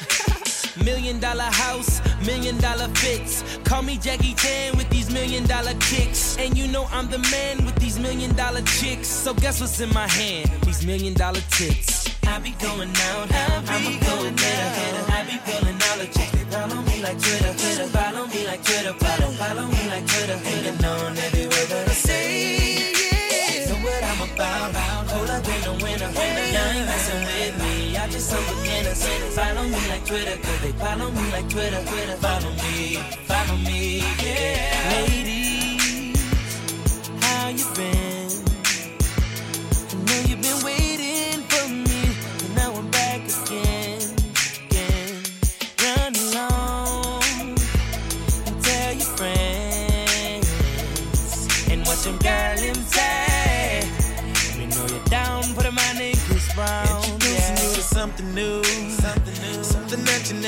[0.84, 3.42] Million dollar house, million dollar fits.
[3.64, 6.36] Call me Jackie Chan with these million dollar kicks.
[6.38, 9.08] And you know I'm the man with these million dollar chicks.
[9.08, 10.50] So guess what's in my hand?
[10.62, 12.08] These million dollar tits.
[12.26, 15.10] I be going out, I be going down.
[15.10, 16.89] I be pulling all the chicks.
[17.00, 17.86] Me like Twitter, Twitter.
[17.88, 20.36] Follow me like Twitter, follow, follow me like Twitter.
[20.36, 22.92] Hanging on every word that I say.
[22.92, 23.66] Yeah.
[23.66, 26.10] So what I'm about, hold up, ain't no winner.
[26.10, 27.96] Y'all ain't messing with me.
[27.96, 29.06] I just some beginners.
[29.34, 32.16] Follow me like Twitter, cause they follow me like Twitter, Twitter.
[32.16, 32.96] Follow me,
[33.28, 35.09] follow me, yeah.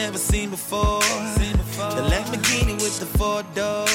[0.07, 1.01] Never seen before.
[1.37, 1.93] Seen before.
[1.93, 3.91] The Lamborghini with the four doors.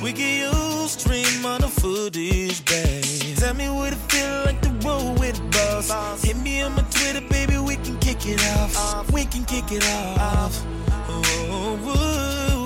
[0.00, 3.36] We can use stream on the footage, babe.
[3.36, 6.22] Tell me what it feel like to roll with a boss.
[6.22, 9.10] Hit me on my Twitter, baby, we can kick it off.
[9.12, 9.84] We can kick it
[10.18, 10.54] off.
[11.10, 12.63] Ooh, ooh,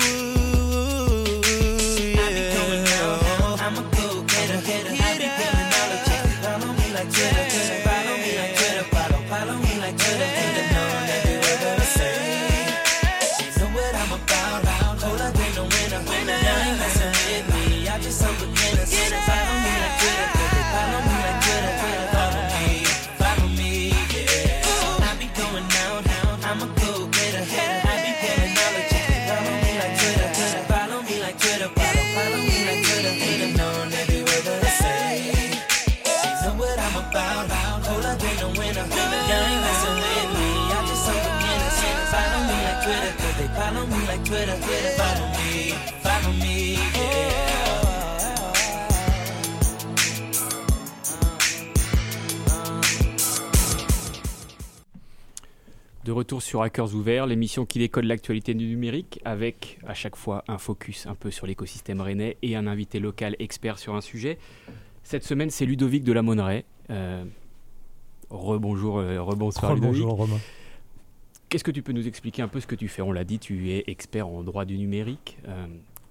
[56.29, 60.59] retour sur Hackers Ouverts, l'émission qui décode l'actualité du numérique, avec à chaque fois un
[60.59, 64.37] focus un peu sur l'écosystème rennais et un invité local expert sur un sujet.
[65.03, 66.67] Cette semaine, c'est Ludovic de la Monneraie.
[66.91, 67.25] Euh,
[68.29, 70.03] rebonjour, euh, rebonsoir Ludovic.
[70.03, 70.39] Bonjour Romain.
[71.49, 73.01] Qu'est-ce que tu peux nous expliquer un peu ce que tu fais?
[73.01, 75.39] On l'a dit, tu es expert en droit du numérique.
[75.49, 75.67] Euh,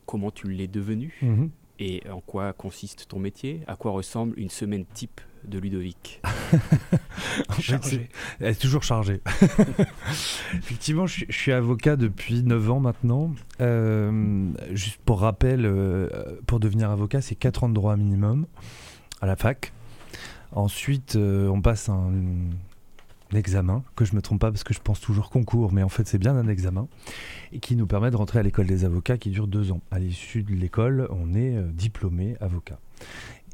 [0.08, 1.16] comment tu l'es devenu?
[1.22, 1.52] Mhm.
[1.80, 3.62] Et en quoi consiste ton métier?
[3.68, 6.22] À quoi ressemble une semaine type de Ludovic?
[7.50, 8.10] En fait, c'est-
[8.40, 9.22] Elle est toujours chargée.
[10.54, 13.34] Effectivement, je, suis- je suis avocat depuis 9 ans maintenant.
[13.62, 16.10] Euh, juste pour rappel, euh,
[16.46, 18.46] pour devenir avocat, c'est 4 ans de droit minimum
[19.22, 19.74] à la fac.
[20.54, 22.12] Ensuite, euh, on passe un
[23.34, 26.08] examen, que je me trompe pas parce que je pense toujours concours, mais en fait
[26.08, 26.88] c'est bien un examen,
[27.52, 29.82] et qui nous permet de rentrer à l'école des avocats qui dure 2 ans.
[29.92, 32.80] À l'issue de l'école, on est euh, diplômé avocat.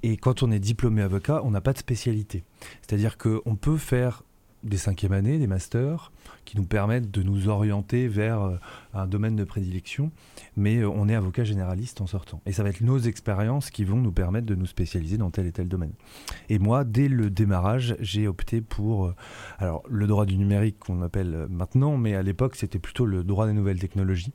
[0.04, 2.44] Et quand on est diplômé avocat, on n'a pas de spécialité.
[2.82, 4.24] C'est-à-dire qu'on peut faire
[4.63, 6.12] des cinquièmes années, des masters,
[6.45, 8.58] qui nous permettent de nous orienter vers euh,
[8.93, 10.12] un domaine de prédilection,
[10.56, 12.41] mais euh, on est avocat généraliste en sortant.
[12.45, 15.47] Et ça va être nos expériences qui vont nous permettre de nous spécialiser dans tel
[15.47, 15.93] et tel domaine.
[16.49, 19.15] Et moi, dès le démarrage, j'ai opté pour euh,
[19.60, 23.47] alors, le droit du numérique qu'on appelle maintenant, mais à l'époque, c'était plutôt le droit
[23.47, 24.34] des nouvelles technologies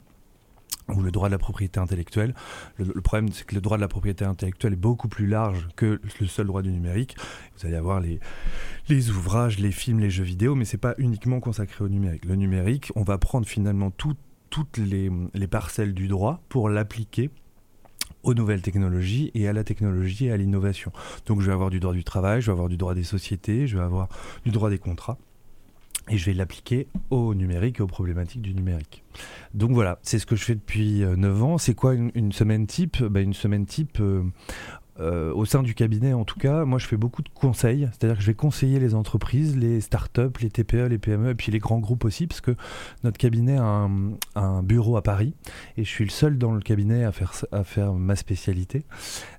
[0.95, 2.35] ou le droit de la propriété intellectuelle.
[2.79, 6.01] Le, problème, c'est que le droit de la propriété intellectuelle est beaucoup plus large que
[6.21, 7.17] le seul droit du numérique.
[7.57, 11.85] Vous allez avoir les, ouvrages, les films, les jeux vidéo, mais c'est pas uniquement consacré
[11.85, 12.25] au numérique.
[12.25, 14.17] Le numérique, on va prendre finalement tout-
[14.51, 17.31] toutes les, les parcelles du droit pour l'appliquer
[18.23, 20.93] aux nouvelles technologies et à la technologie et à l'innovation.
[21.27, 23.67] Donc je vais avoir du droit du travail, je vais avoir du droit des sociétés,
[23.67, 24.09] je vais avoir
[24.45, 25.19] du droit des contrats
[26.09, 29.03] et je vais l'appliquer au numérique et aux problématiques du numérique.
[29.55, 31.59] Donc voilà, c'est ce que je fais depuis euh, 9 ans.
[31.59, 33.03] C'est quoi une, semaine type?
[33.03, 34.23] Ben, Une semaine type, euh,
[35.01, 38.17] euh, au sein du cabinet, en tout cas, moi je fais beaucoup de conseils, c'est-à-dire
[38.17, 41.61] que je vais conseiller les entreprises, les startups, les TPE, les PME, et puis les
[41.61, 42.57] grands groupes aussi, parce que
[43.05, 43.89] notre cabinet a
[44.35, 45.35] un, bureau à Paris,
[45.77, 48.85] et je suis le seul dans le cabinet à faire, à faire ma spécialité.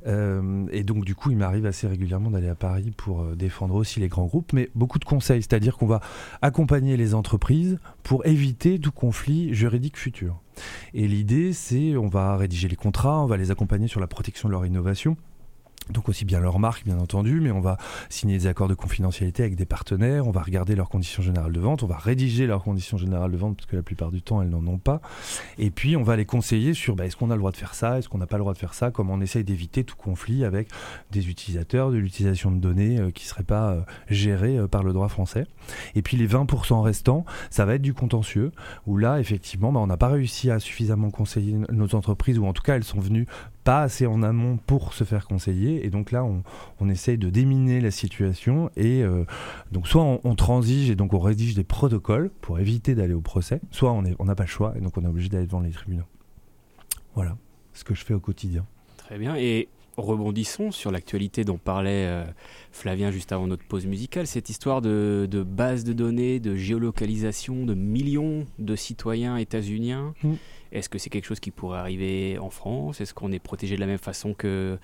[0.07, 3.75] Euh, et donc du coup, il m'arrive assez régulièrement d'aller à Paris pour euh, défendre
[3.75, 5.99] aussi les grands groupes, mais beaucoup de conseils, c'est-à-dire qu'on va
[6.41, 10.41] accompagner les entreprises pour éviter tout conflit juridique futur.
[10.93, 14.49] Et l'idée, c'est on va rédiger les contrats, on va les accompagner sur la protection
[14.49, 15.17] de leur innovation
[15.89, 17.77] donc aussi bien leur marque bien entendu, mais on va
[18.09, 21.59] signer des accords de confidentialité avec des partenaires, on va regarder leurs conditions générales de
[21.59, 24.41] vente, on va rédiger leurs conditions générales de vente parce que la plupart du temps
[24.41, 25.01] elles n'en ont pas,
[25.57, 27.73] et puis on va les conseiller sur bah, est-ce qu'on a le droit de faire
[27.73, 29.95] ça, est-ce qu'on n'a pas le droit de faire ça, comment on essaye d'éviter tout
[29.95, 30.69] conflit avec
[31.11, 34.83] des utilisateurs, de l'utilisation de données euh, qui ne seraient pas euh, gérées euh, par
[34.83, 35.45] le droit français.
[35.95, 38.51] Et puis les 20% restants, ça va être du contentieux,
[38.85, 42.53] où là effectivement bah, on n'a pas réussi à suffisamment conseiller nos entreprises, ou en
[42.53, 43.27] tout cas elles sont venues
[43.63, 45.85] pas assez en amont pour se faire conseiller.
[45.85, 46.43] Et donc là, on,
[46.79, 48.69] on essaye de déminer la situation.
[48.75, 49.25] Et euh,
[49.71, 53.59] donc, soit on, transige et donc on rédige des protocoles pour éviter d'aller au procès,
[53.71, 55.71] soit on n'a on pas le choix et donc on est obligé d'aller devant les
[55.71, 56.05] tribunaux.
[57.15, 57.37] Voilà
[57.73, 58.65] ce que je fais au quotidien.
[58.97, 59.35] Très bien.
[59.35, 59.69] Et
[59.99, 62.23] rebondissons sur l'actualité dont parlait euh,
[62.71, 67.65] Flavien juste avant notre pause musicale, cette histoire de, de base de données, de géolocalisation
[67.65, 70.13] de millions de citoyens états-uniens.
[70.23, 70.33] Mm.
[70.71, 73.01] Est-ce que c'est quelque chose qui pourrait arriver en France?
[73.01, 74.77] Est-ce qu'on est protégé de la même façon que,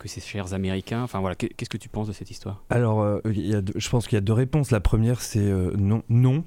[0.00, 2.64] que ces chers Américains Enfin qu'est-ce que tu penses de cette histoire?
[2.70, 4.70] Alors, euh, je pense qu'il y a deux réponses.
[4.70, 6.02] La première, c'est euh, non.
[6.08, 6.42] non.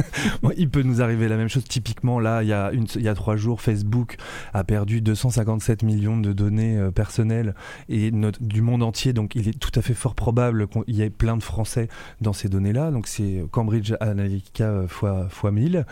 [0.56, 1.64] il peut nous arriver la même chose.
[1.64, 4.16] Typiquement, là, il y, a trois jours, Facebook
[4.52, 7.54] a perdu 257 millions de données euh, personnelles
[7.88, 9.12] du monde entier.
[9.12, 11.88] Donc, il est tout à fait fort probable qu'il y ait plein de Français
[12.20, 12.90] dans ces données-là.
[12.90, 15.86] Donc, c'est Cambridge Analytica fois, fois 1000.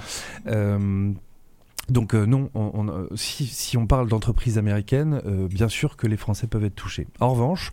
[1.89, 6.47] Donc euh, non, euh, si, on parle d'entreprises américaines, euh, bien sûr que les Français
[6.47, 7.07] peuvent être touchés.
[7.21, 7.73] En revanche,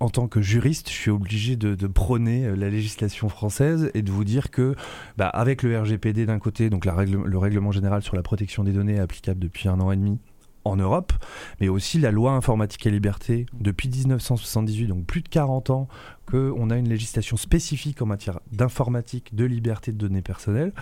[0.00, 4.24] en tant que juriste, je suis obligé de, prôner la législation française et de vous
[4.24, 4.74] dire que,
[5.18, 8.98] bah, avec le RGPD d'un côté, donc le règlement général sur la protection des données
[8.98, 10.18] applicable depuis un an et demi
[10.64, 11.12] en Europe,
[11.60, 15.88] mais aussi la loi informatique et liberté depuis 1978, donc plus de 40 ans,
[16.26, 20.72] qu'on a une législation spécifique en matière d'informatique, de liberté de données personnelles,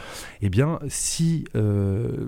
[0.43, 2.27] eh bien, si, euh,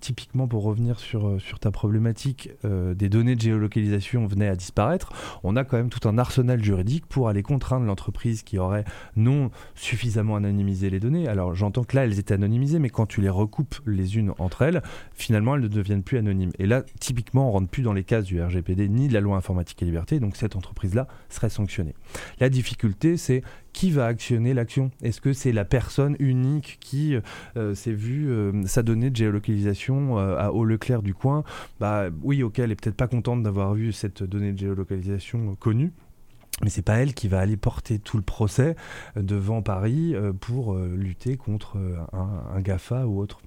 [0.00, 4.56] typiquement pour revenir sur, euh, sur ta problématique, euh, des données de géolocalisation venaient à
[4.56, 8.84] disparaître, on a quand même tout un arsenal juridique pour aller contraindre l'entreprise qui aurait
[9.16, 11.28] non suffisamment anonymisé les données.
[11.28, 14.62] Alors, j'entends que là, elles étaient anonymisées, mais quand tu les recoupes les unes entre
[14.62, 14.82] elles,
[15.12, 16.52] finalement, elles ne deviennent plus anonymes.
[16.58, 19.36] Et là, typiquement, on rentre plus dans les cases du RGPD ni de la loi
[19.36, 21.94] informatique et liberté, donc cette entreprise-là serait sanctionnée.
[22.50, 24.90] Difficulté, c'est qui va actionner l'action?
[25.02, 27.16] Est-ce que c'est la personne unique qui
[27.56, 31.44] euh, s'est vue euh, sa donnée de géolocalisation euh, à au Leclerc du coin?
[31.78, 35.92] Bah oui, ok, elle est peut-être pas contente d'avoir vu cette donnée de géolocalisation connue.
[36.62, 38.76] Mais c'est pas elle qui va aller porter tout le procès
[39.16, 41.78] devant Paris pour lutter contre
[42.12, 43.40] un GAFA ou autre.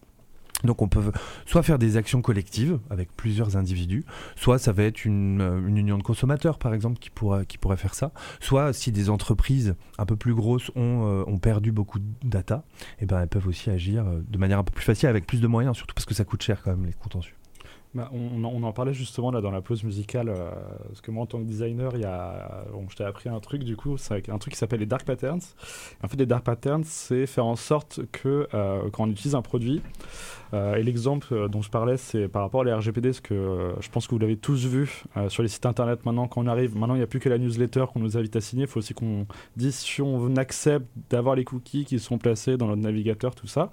[0.64, 1.12] Donc on peut
[1.46, 5.98] soit faire des actions collectives avec plusieurs individus, soit ça va être une, euh, union
[5.98, 10.06] de consommateurs par exemple qui pourrait, qui pourrait faire ça, soit si des entreprises un
[10.06, 12.64] peu plus grosses ont, euh, perdu beaucoup de data,
[13.00, 15.42] eh ben elles peuvent aussi agir euh, de manière un peu plus facile avec plus
[15.42, 17.36] de moyens, surtout parce que ça coûte cher quand même les contentieux.
[17.96, 20.50] Bah, on, on, en parlait justement là dans la pause musicale, euh,
[20.88, 23.40] parce que moi en tant que designer, il y a, bon, je t'ai appris un
[23.40, 25.42] truc du coup, c'est un truc qui s'appelle les dark patterns.
[26.04, 29.44] En fait, les dark patterns, c'est faire en sorte que euh, quand on utilise un
[29.44, 29.84] produit,
[30.56, 33.90] euh, et l'exemple dont je parlais, c'est par rapport à les RGPD, parce que je
[33.90, 36.96] pense que vous l'avez tous vu sur les sites internet maintenant, quand on arrive, maintenant
[36.96, 38.96] il n'y a plus que la newsletter qu'on nous invite à signer, il faut aussi
[38.96, 43.48] qu'on dise si on accepte d'avoir les cookies qui sont placés dans notre navigateur, tout
[43.48, 43.70] ça.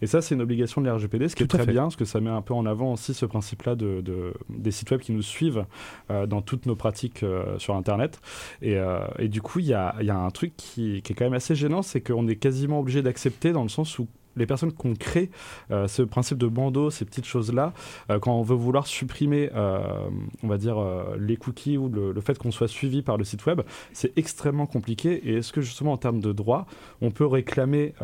[0.00, 2.20] Et ça, c'est une obligation de l'RGPD, ce qui est très bien, parce que ça
[2.20, 3.26] met un peu en avant aussi ce
[3.74, 5.64] de, des sites web qui nous suivent
[6.10, 8.20] euh, dans toutes nos pratiques euh, sur Internet.
[8.62, 11.16] Et, euh, et, du coup, il y a, y a, un truc qui, qui, est
[11.16, 14.46] quand même assez gênant, c'est qu'on est quasiment obligé d'accepter dans le sens où les
[14.46, 15.30] personnes créé
[15.70, 17.72] euh, ce principe de bandeau, ces petites choses-là,
[18.20, 20.76] quand on veut vouloir supprimer, on va dire,
[21.16, 23.60] les cookies ou le, fait qu'on soit suivi par le site web,
[23.92, 25.28] c'est extrêmement compliqué.
[25.28, 26.66] Et est-ce que justement en termes de droit,
[27.00, 27.94] on peut réclamer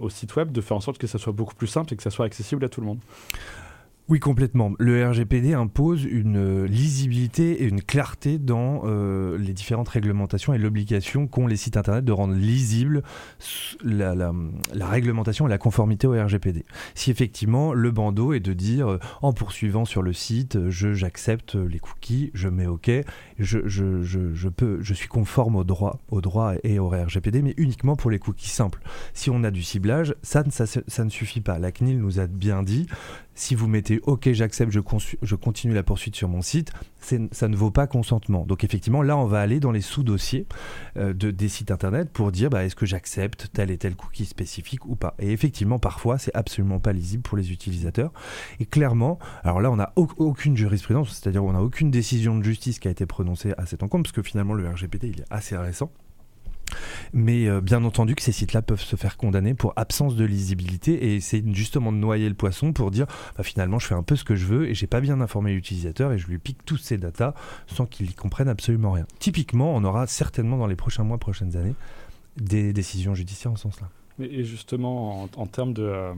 [0.00, 2.02] au site web de faire en sorte que ça soit beaucoup plus simple et que
[2.02, 3.00] ça soit accessible à tout le monde?
[4.10, 4.72] Oui, complètement.
[4.78, 10.58] Le RGPD impose une euh, lisibilité et une clarté dans euh, les différentes réglementations et
[10.58, 13.02] l'obligation qu'ont les sites Internet de rendre lisible
[13.82, 14.30] la,
[14.74, 16.66] réglementation et la conformité au RGPD.
[16.94, 21.54] Si effectivement le bandeau est de dire, euh, en poursuivant sur le site, je j'accepte
[21.54, 22.90] les cookies, je mets OK,
[23.38, 28.10] je, je, je, suis conforme au droit, au droit et au RGPD, mais uniquement pour
[28.10, 28.82] les cookies simples.
[29.14, 31.58] Si on a du ciblage, ça ne suffit pas.
[31.58, 32.86] La CNIL nous a bien dit,
[33.34, 37.70] si vous mettez OK, j'accepte, je, continue la poursuite sur mon site, ça ne vaut
[37.70, 38.46] pas consentement.
[38.46, 40.46] Donc effectivement, là, on va aller dans les sous-dossiers
[40.96, 44.24] euh, de, des sites internet pour dire bah, est-ce que j'accepte tel et tel cookie
[44.24, 45.14] spécifique ou pas?
[45.18, 48.12] Et effectivement, parfois, c'est absolument pas lisible pour les utilisateurs.
[48.60, 52.78] Et clairement, alors là, on n'a aucune jurisprudence, c'est-à-dire on n'a aucune décision de justice
[52.78, 55.56] qui a été prononcée à cet encontre, parce que finalement, le RGPD, il est assez
[55.56, 55.90] récent.
[57.12, 61.14] Mais euh, bien entendu que ces sites-là peuvent se faire condamner pour absence de lisibilité
[61.14, 63.06] et c'est justement de noyer le poisson pour dire
[63.36, 65.52] bah, finalement je fais un peu ce que je veux et j'ai pas bien informé
[65.52, 67.34] l'utilisateur et je lui pique tous ces datas
[67.66, 69.06] sans qu'il y comprenne absolument rien.
[69.18, 71.74] Typiquement, on aura certainement dans les prochains mois, prochaines années,
[72.36, 73.88] des décisions judiciaires en ce sens-là.
[74.20, 76.14] Et justement, en, termes de, euh,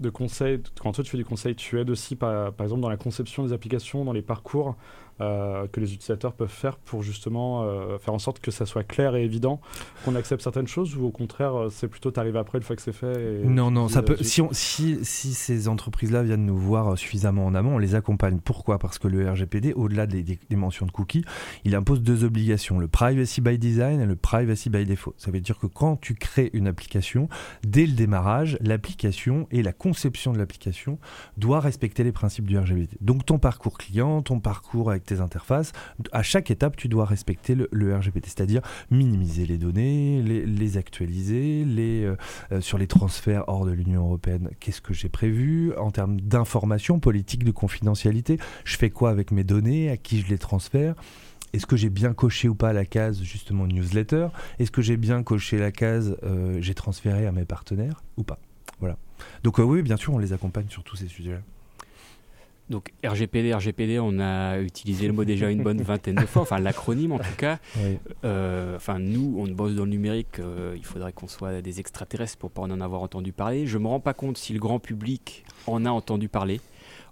[0.00, 2.96] de conseils, quand toi tu fais du conseil, tu aides aussi par exemple dans la
[2.96, 4.76] conception des applications, dans les parcours
[5.20, 8.82] euh, que les utilisateurs peuvent faire pour justement euh, faire en sorte que ça soit
[8.82, 9.60] clair et évident
[10.04, 12.82] qu'on accepte certaines choses ou au contraire euh, c'est plutôt t'arrives après une fois que
[12.82, 17.46] c'est fait Non, non, ça peut, si, si, si, ces entreprises-là viennent nous voir suffisamment
[17.46, 18.38] en amont, on les accompagne.
[18.44, 18.78] Pourquoi?
[18.78, 21.24] Parce que le RGPD, au-delà des, des, mentions de cookies,
[21.64, 25.14] il impose deux obligations, le privacy by design et le privacy by default.
[25.16, 27.28] Ça veut dire que quand tu crées une application,
[27.62, 30.98] dès le démarrage, l'application et la conception de l'application
[31.36, 32.96] doit respecter les principes du RGPD.
[33.00, 35.72] Donc ton parcours client, ton parcours avec tes interfaces,
[36.12, 42.04] à chaque étape, tu dois respecter le, RGPD, c'est-à-dire minimiser les données, les, actualiser, les,
[42.04, 42.16] euh,
[42.52, 46.98] euh, sur les transferts hors de l'Union européenne, qu'est-ce que j'ai prévu en termes d'information,
[46.98, 50.94] politique de confidentialité, je fais quoi avec mes données, à qui je les transfère
[51.52, 54.26] est-ce que j'ai bien coché ou pas la case justement newsletter
[54.58, 58.40] Est-ce que j'ai bien coché la case euh, j'ai transféré à mes partenaires ou pas
[58.80, 58.98] Voilà.
[59.44, 61.42] Donc oui, bien sûr, on les accompagne sur tous ces sujets-là.
[62.70, 66.58] Donc RGPD, RGPD, on a utilisé le mot déjà une bonne vingtaine de fois, enfin
[66.58, 67.58] l'acronyme en tout cas.
[68.24, 72.38] Euh, enfin nous, on bosse dans le numérique, euh, il faudrait qu'on soit des extraterrestres
[72.38, 73.66] pour pas en avoir entendu parler.
[73.66, 76.60] Je me rends pas compte si le grand public en a entendu parler.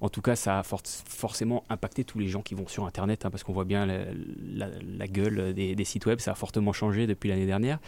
[0.00, 3.30] En tout cas, ça a forcément impacté tous les gens qui vont sur Internet, hein,
[3.30, 7.46] parce qu'on voit bien la, gueule des, sites web, ça a fortement changé depuis l'année
[7.46, 7.78] dernière.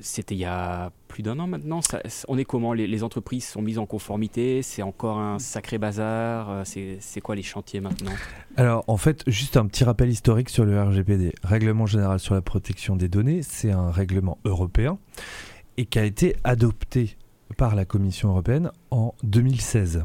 [0.00, 1.80] C'était il y a plus d'un an maintenant.
[2.28, 2.72] on est comment?
[2.72, 4.62] Les, entreprises sont mises en conformité?
[4.62, 6.50] C'est encore un sacré bazar?
[6.50, 8.12] Euh, C'est quoi les chantiers maintenant?
[8.56, 11.32] Alors en fait, juste un petit rappel historique sur le RGPD.
[11.42, 14.98] Règlement général sur la protection des données, c'est un règlement européen
[15.76, 17.16] et qui a été adopté
[17.56, 20.04] par la Commission européenne en 2016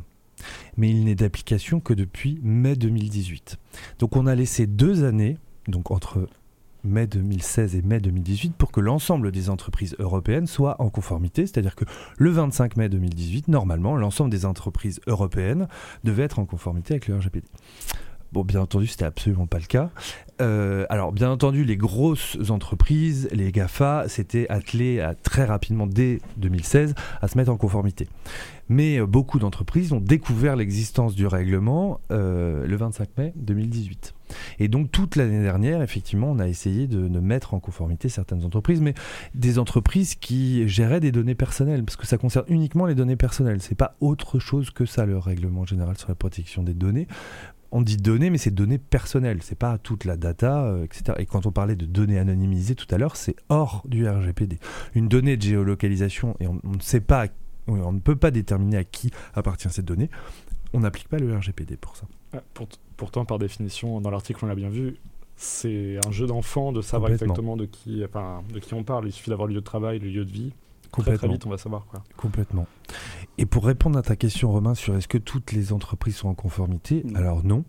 [0.78, 3.58] mais il n'est d'application que depuis mai 2018.
[4.00, 6.28] Donc on a laissé deux années, donc entre
[6.86, 11.46] mai 2016 et mai 2018 pour que l'ensemble des entreprises européennes soient en conformité.
[11.46, 11.86] C'est-à-dire que
[12.18, 15.68] le 25 mai 2018, normalement, l'ensemble des entreprises européennes
[16.04, 17.48] devaient être en conformité avec le RGPD.
[18.36, 19.92] Bon, bien entendu, c'était absolument pas le cas.
[20.42, 26.96] Euh, alors, bien entendu, les grosses entreprises, les GAFA, s'étaient attelées très rapidement, dès 2016,
[27.22, 28.10] à se mettre en conformité.
[28.68, 34.14] Mais euh, beaucoup d'entreprises ont découvert l'existence du règlement euh, le 25 mai 2018.
[34.60, 38.82] Et donc toute l'année dernière, effectivement, on a essayé de, mettre en conformité certaines entreprises,
[38.82, 38.94] mais
[39.34, 43.62] des entreprises qui géraient des données personnelles, parce que ça concerne uniquement les données personnelles.
[43.62, 47.08] C'est pas autre chose que ça le règlement général sur la protection des données
[47.76, 51.18] on dit données, mais c'est données personnelles, c'est pas toute la data, euh, etc.
[51.18, 54.60] Et quand on parlait de données anonymisées tout à l'heure, c'est hors du RGPD.
[54.94, 57.28] Une donnée de géolocalisation, et on, ne sait pas,
[57.68, 60.10] on ne peut pas déterminer à qui appartient cette donnée,
[60.72, 62.06] on n'applique pas le RGPD pour ça.
[62.34, 62.42] Ah,
[62.98, 64.98] pourtant, par définition, dans l'article, on l'a bien vu,
[65.38, 69.08] c'est un jeu d'enfant de savoir exactement de qui, de qui on parle.
[69.08, 70.54] Il suffit d'avoir le lieu de travail, le lieu de vie.
[70.92, 71.86] Très, très vite, on va savoir.
[71.88, 72.02] Quoi.
[72.16, 72.68] Complètement.
[73.38, 76.34] Et pour répondre à ta question, Romain, sur est-ce que toutes les entreprises sont en
[76.34, 77.66] conformité Alors non.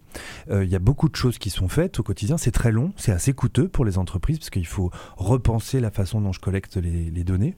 [0.49, 2.39] Euh, il y a beaucoup de choses qui sont faites au quotidien.
[2.39, 6.21] C'est très long, c'est assez coûteux pour les entreprises parce qu'il faut repenser la façon
[6.21, 7.57] dont je collecte les, données.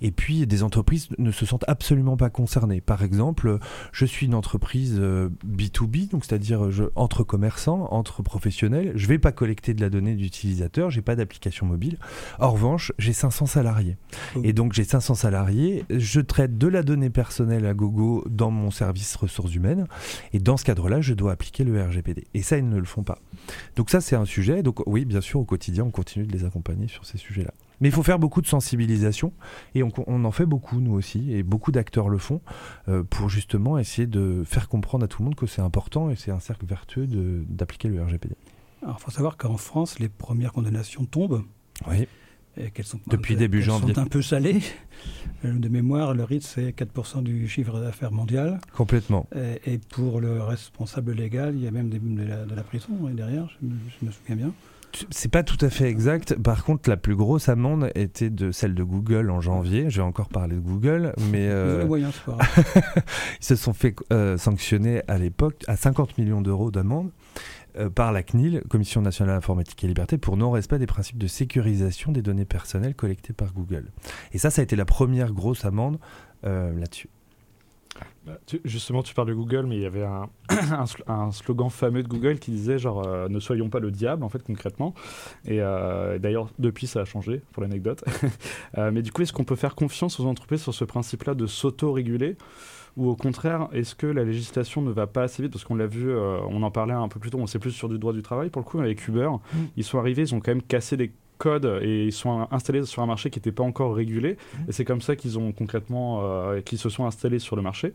[0.00, 2.80] Et puis, des entreprises ne se sentent absolument pas concernées.
[2.80, 3.58] Par exemple,
[3.92, 8.92] je suis une entreprise B2B, euh, donc c'est-à-dire entre commerçants, entre professionnels.
[8.94, 11.98] Je ne vais pas collecter de la donnée d'utilisateur, j'ai pas d'application mobile.
[12.38, 13.98] En revanche, j'ai 500 salariés.
[14.42, 15.84] Et donc, j'ai 500 salariés.
[15.90, 19.86] Je traite de la donnée personnelle à gogo dans mon service ressources humaines.
[20.34, 22.26] Et dans ce cadre-là, je dois appliquer le RGPD.
[22.34, 23.18] Et ça, ils ne le font pas.
[23.76, 24.62] Donc ça, c'est un sujet.
[24.62, 27.54] Donc oui, bien sûr, au quotidien, on continue de les accompagner sur ces sujets-là.
[27.80, 29.32] Mais il faut faire beaucoup de sensibilisation
[29.74, 29.90] et on,
[30.24, 32.42] en fait beaucoup nous aussi et beaucoup d'acteurs le font
[32.88, 36.16] euh, pour justement essayer de faire comprendre à tout le monde que c'est important et
[36.16, 37.06] c'est un cercle vertueux
[37.48, 38.36] d'appliquer le RGPD.
[38.82, 41.42] Alors il faut savoir qu'en France, les premières condamnations tombent.
[41.88, 42.06] Oui.
[42.56, 43.94] Et qu'elles sont depuis début janvier.
[43.94, 44.60] sont un peu salées.
[45.46, 48.60] Euh, de mémoire, le RIT, c'est 4% du chiffre d'affaires mondial.
[48.76, 49.26] Complètement.
[49.64, 54.12] Et, pour le responsable légal, il y a même de, la, prison derrière, je me,
[54.12, 54.52] souviens bien.
[55.10, 56.34] C'est pas tout à fait exact.
[56.36, 59.88] Par contre, la plus grosse amende était de celle de Google en janvier.
[59.88, 61.86] Je vais encore parler de Google, mais euh,
[63.40, 67.59] ils se sont fait euh, sanctionner à l'époque à 50 millions d'euros d'amende euh,
[67.94, 72.22] par la CNIL, Commission nationale informatique et liberté, pour non-respect des principes de sécurisation des
[72.22, 73.90] données personnelles collectées par Google.
[74.32, 75.98] Et ça, ça a été la première grosse amende
[76.44, 77.08] euh, là-dessus.
[78.26, 81.70] Bah, justement, tu parles de Google, mais il y avait un, un sl- un slogan
[81.70, 84.94] fameux de Google qui disait genre euh, ne soyons pas le diable en fait concrètement.
[85.44, 88.04] Et euh, d'ailleurs depuis ça a changé pour l'anecdote.
[88.78, 91.46] Euh, mais du coup, est-ce qu'on peut faire confiance aux entreprises sur ce principe-là de
[91.46, 92.36] s'auto-réguler?
[92.96, 95.52] Ou au contraire, est-ce que la législation ne va pas assez vite?
[95.52, 97.70] Parce qu'on l'a vu, euh, on en parlait un peu plus tôt, on sait plus
[97.70, 99.28] sur du droit du travail pour le coup avec Uber.
[99.76, 103.02] Ils sont arrivés, ils ont quand même cassé des codes et ils sont installés sur
[103.02, 104.36] un marché qui n'était pas encore régulé.
[104.68, 107.94] Et c'est comme ça qu'ils ont concrètement, euh, qu'ils se sont installés sur le marché.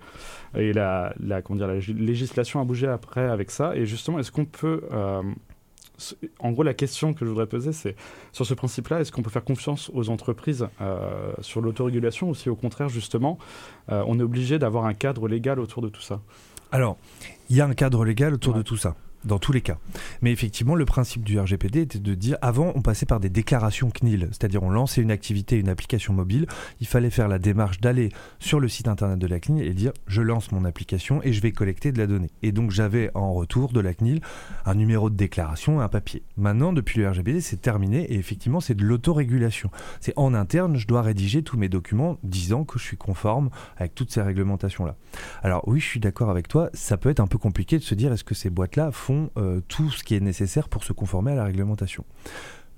[0.55, 3.75] Et la, la, comment dire, la lég- législation a bougé après avec ça.
[3.75, 4.81] Et justement, est-ce qu'on peut.
[4.91, 5.21] euh,
[6.39, 7.95] en gros, la question que je voudrais poser, c'est
[8.31, 12.49] sur ce principe-là, est-ce qu'on peut faire confiance aux entreprises euh, sur l'autorégulation ou si
[12.49, 13.37] au contraire, justement,
[13.91, 16.21] euh, on est obligé d'avoir un cadre légal autour de tout ça?
[16.71, 16.97] Alors,
[17.49, 18.59] il y a un cadre légal autour Ouais.
[18.59, 18.95] de tout ça,
[19.25, 19.77] dans tous les cas.
[20.21, 23.89] Mais effectivement, le principe du RGPD était de dire, avant, on passait par des déclarations
[23.89, 26.47] CNIL, c'est-à-dire on lançait une activité, une application mobile,
[26.79, 28.09] il fallait faire la démarche d'aller
[28.39, 31.41] sur le site internet de la CNIL et dire, je lance mon application et je
[31.41, 32.29] vais collecter de la donnée.
[32.43, 34.21] Et donc j'avais en retour de la CNIL
[34.65, 36.23] un numéro de déclaration et un papier.
[36.37, 39.69] Maintenant, depuis le RGPD, c'est terminé et effectivement, c'est de l'autorégulation.
[39.99, 43.95] C'est en interne, je dois rédiger tous mes documents disant que je suis conforme avec
[43.95, 44.95] toutes ces réglementations-là.
[45.43, 47.95] Alors oui, je suis d'accord avec toi, ça peut être un peu compliqué de se
[47.95, 51.31] dire est-ce que ces boîtes-là font euh, tout ce qui est nécessaire pour se conformer
[51.31, 52.05] à la réglementation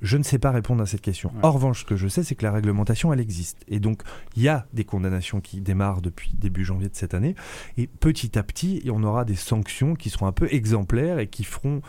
[0.01, 1.31] je ne sais pas répondre à cette question.
[1.35, 1.39] Ouais.
[1.45, 3.57] En revanche, ce que je sais, c'est que la réglementation, elle existe.
[3.67, 4.01] Et donc,
[4.35, 7.35] il y a des condamnations qui démarrent depuis début janvier de cette année.
[7.77, 11.43] Et petit à petit, on aura des sanctions qui seront un peu exemplaires et qui
[11.43, 11.81] feront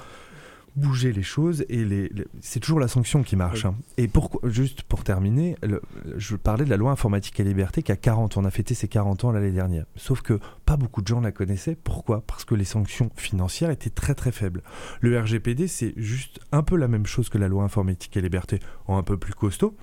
[0.78, 1.64] bouger les choses.
[1.68, 3.64] Et les, les- c'est toujours la sanction qui marche.
[3.64, 3.70] Oui.
[3.70, 3.74] hein.
[3.98, 4.08] Et
[4.50, 5.82] juste pour terminer, le-
[6.16, 8.40] je parlais de la loi informatique et liberté qui a 40 ans.
[8.42, 9.84] On a fêté ses 40 ans l'année dernière.
[9.96, 11.76] Sauf que pas beaucoup de gens la connaissaient.
[11.76, 12.22] Pourquoi?
[12.26, 14.62] Parce que les sanctions financières étaient très très faibles.
[15.00, 18.60] Le RGPD, c'est juste un peu la même chose que la loi informatique et liberté,
[18.86, 19.76] en un peu plus costaud.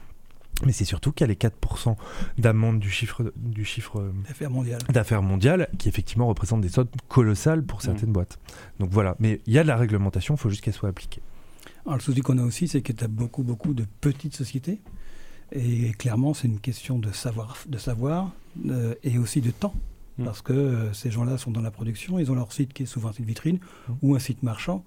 [0.64, 1.96] Mais c'est surtout qu'il y a les 4%
[2.38, 4.14] d'amende du chiffre, du chiffre euh,
[4.90, 8.40] d'affaires mondiales qui effectivement représentent des sommes colossales pour certaines boîtes.
[8.80, 11.22] Donc voilà, mais il y a de la réglementation, il faut juste qu'elle soit appliquée.
[11.86, 14.80] Alors, le souci qu'on a aussi, c'est que tu as beaucoup, beaucoup de petites sociétés.
[15.52, 18.32] Et clairement, c'est une question de savoir, de savoir
[18.70, 19.76] euh, et aussi de temps.
[20.18, 20.26] Mm.
[20.26, 22.88] Parce que euh, ces gens-là sont dans la production, ils ont leur site qui est
[22.88, 23.94] souvent un site vitrine Mm.
[24.02, 24.84] ou un site marchand.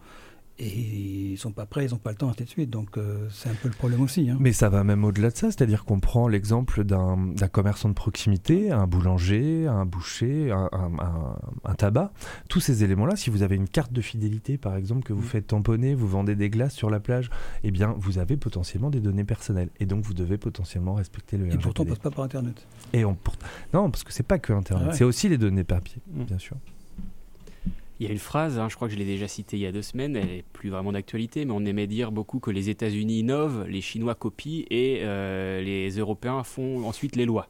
[0.61, 2.69] Et ils sont pas prêts, ils n'ont pas le temps, ainsi de suite.
[2.69, 4.29] Donc, euh, c'est un peu le problème aussi.
[4.29, 4.37] hein.
[4.41, 8.73] Mais ça va même au-delà de ça, c'est-à-dire qu'on prend l'exemple d'un commerçant de proximité,
[8.73, 12.13] un boulanger, un boucher, un, un- un- un tabac.
[12.49, 15.27] Tous ces éléments-là, si vous avez une carte de fidélité, par exemple, que vous Mm.
[15.27, 17.31] faites tamponner, vous vendez des glaces sur la plage,
[17.63, 19.71] eh bien, vous avez potentiellement des données personnelles.
[19.79, 22.67] Et donc, vous devez potentiellement respecter le Et pourtant, on passe pas par Internet.
[22.93, 23.37] Et on pour-
[23.73, 24.97] Non, parce que c'est pas que Internet, Ah ouais.
[24.97, 26.25] c'est aussi les données papier, Mm.
[26.25, 26.57] bien sûr.
[28.01, 29.67] Il y a une phrase, hein, je crois que je l'ai déjà citée il y
[29.67, 32.71] a deux semaines, elle est plus vraiment d'actualité, mais on aimait dire beaucoup que les
[32.71, 37.49] États-Unis innovent, les Chinois copient et euh, les Européens font ensuite les lois.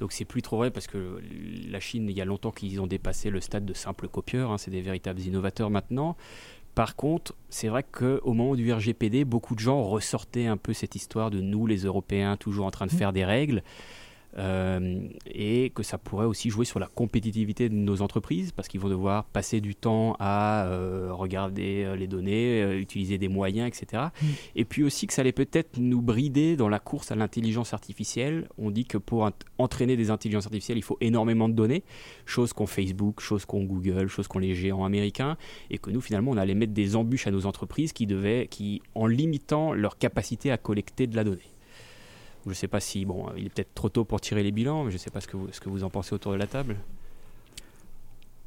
[0.00, 1.20] Donc c'est plus trop vrai parce que
[1.70, 4.58] la Chine, il y a longtemps qu'ils ont dépassé le stade de simples copieurs, hein,
[4.58, 6.16] c'est des véritables innovateurs maintenant.
[6.74, 10.94] Par contre, c'est vrai qu'au moment du RGPD, beaucoup de gens ressortaient un peu cette
[10.94, 13.62] histoire de nous, les Européens, toujours en train de faire des règles.
[14.38, 18.78] Euh, et que ça pourrait aussi jouer sur la compétitivité de nos entreprises parce qu'ils
[18.80, 24.04] vont devoir passer du temps à euh, regarder euh, les données, utiliser des moyens, etc.
[24.54, 28.48] Et puis aussi que ça allait peut-être nous brider dans la course à l'intelligence artificielle.
[28.56, 31.82] On dit que pour ent- entraîner des intelligences artificielles, il faut énormément de données,
[32.24, 35.36] chose qu'ont Facebook, chose qu'ont Google, chose qu'ont les géants américains,
[35.70, 38.80] et que nous finalement on allait mettre des embûches à nos entreprises qui devaient, qui
[38.94, 41.40] en limitant leur capacité à collecter de la donnée.
[42.44, 44.84] Je ne sais pas si, bon, il est peut-être trop tôt pour tirer les bilans,
[44.84, 46.38] mais je ne sais pas ce que vous, ce que vous en pensez autour de
[46.38, 46.76] la table.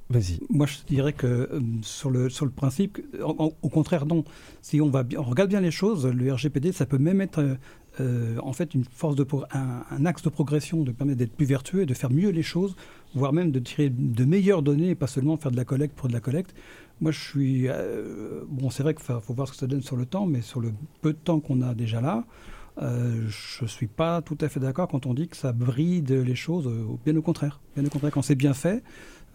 [0.09, 0.39] Vas-y.
[0.49, 4.23] Moi, je dirais que euh, sur, le, sur le principe, en- en- au contraire, non.
[4.61, 7.55] Si on, va on regarde bien les choses, le RGPD, ça peut même être euh,
[8.01, 11.45] euh, en fait une force de un, un axe de progression, de permettre d'être plus
[11.45, 12.75] vertueux et de faire mieux les choses,
[13.15, 16.09] voire même de tirer de meilleures données et pas seulement faire de la collecte pour
[16.09, 16.53] de la collecte.
[16.99, 17.67] Moi, je suis.
[17.69, 20.41] euh, bon, c'est vrai qu'il faut voir ce que ça donne sur le temps, mais
[20.41, 22.25] sur le peu de temps qu'on a déjà là,
[22.81, 26.35] euh, je suis pas tout à fait d'accord quand on dit que ça bride les
[26.35, 26.67] choses.
[26.67, 27.59] euh, bien au contraire.
[27.75, 28.83] Bien au contraire, quand c'est bien fait.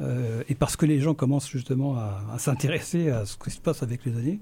[0.01, 3.83] euh, et parce que les gens commencent justement à, s'intéresser à ce qui se passe
[3.83, 4.41] avec les données,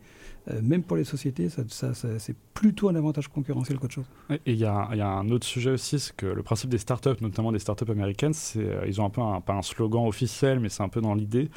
[0.49, 4.05] euh, même pour les sociétés, ça, c'est plutôt un avantage concurrentiel qu'autre chose.
[4.31, 7.53] Et il y, a un autre sujet aussi, c'est que le principe des startups, notamment
[7.53, 10.83] des startups américaines, c'est ils ont un peu un, pas un slogan officiel, mais c'est
[10.83, 11.51] un peu dans l'idée,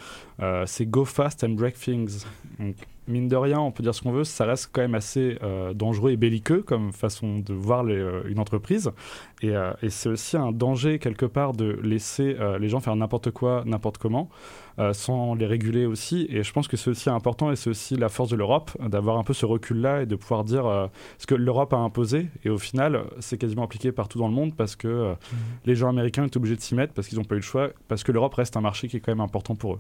[0.66, 2.26] c'est go fast and break things.
[3.10, 5.74] Mine de rien, on peut dire ce qu'on veut, ça reste quand même assez euh,
[5.74, 8.92] dangereux et belliqueux comme façon de voir les, euh, une entreprise.
[9.42, 13.32] Et, euh, et c'est aussi un danger quelque part de laisser les gens faire n'importe
[13.32, 14.30] quoi, n'importe comment,
[14.92, 16.28] sans les réguler aussi.
[16.30, 19.18] Et je pense que c'est aussi important et c'est aussi la force de l'Europe d'avoir
[19.18, 22.28] un peu ce recul-là et de pouvoir dire ce que l'Europe a imposé.
[22.44, 25.14] Et au final, c'est quasiment appliqué partout dans le monde parce que euh,
[25.66, 27.70] les gens américains sont obligés de s'y mettre parce qu'ils n'ont pas eu le choix,
[27.88, 29.80] parce que l'Europe reste un marché qui est quand même important pour eux.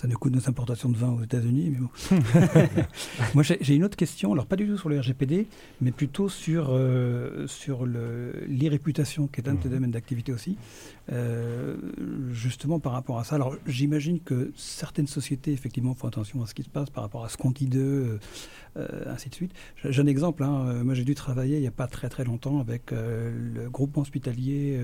[0.00, 1.90] Ça nous coûte nos importations de vin aux États-Unis, mais bon.
[3.34, 5.46] Moi, j'ai une autre question, alors pas du tout sur le RGPD,
[5.82, 7.84] mais plutôt sur, euh, sur
[8.48, 9.74] l'irréputation, qui est un de tes Mhm.
[9.74, 10.56] domaines d'activité aussi.
[11.12, 11.76] Euh,
[12.32, 13.34] justement par rapport à ça.
[13.34, 17.24] Alors, j'imagine que certaines sociétés, effectivement, font attention à ce qui se passe par rapport
[17.24, 18.18] à ce qu'on dit d'eux,
[18.78, 19.52] euh, ainsi de suite.
[19.84, 20.42] J'ai un exemple.
[20.44, 20.82] hein.
[20.82, 24.78] Moi, j'ai dû travailler il n'y a pas très très longtemps avec le groupement hospitalier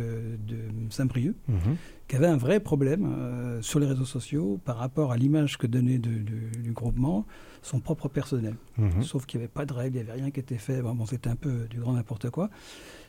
[0.46, 0.56] de
[0.90, 1.76] Saint-Brieuc Mhm.
[2.08, 5.66] Qui avait un vrai problème euh, sur les réseaux sociaux par rapport à l'image que
[5.66, 7.26] donnait de- de- du groupement
[7.62, 8.54] son propre personnel.
[8.78, 9.02] Mhm.
[9.02, 10.82] Sauf qu'il n'y avait pas de règles, il n'y avait rien qui était fait.
[10.82, 12.48] Bon, bon, c'était un peu du grand n'importe quoi.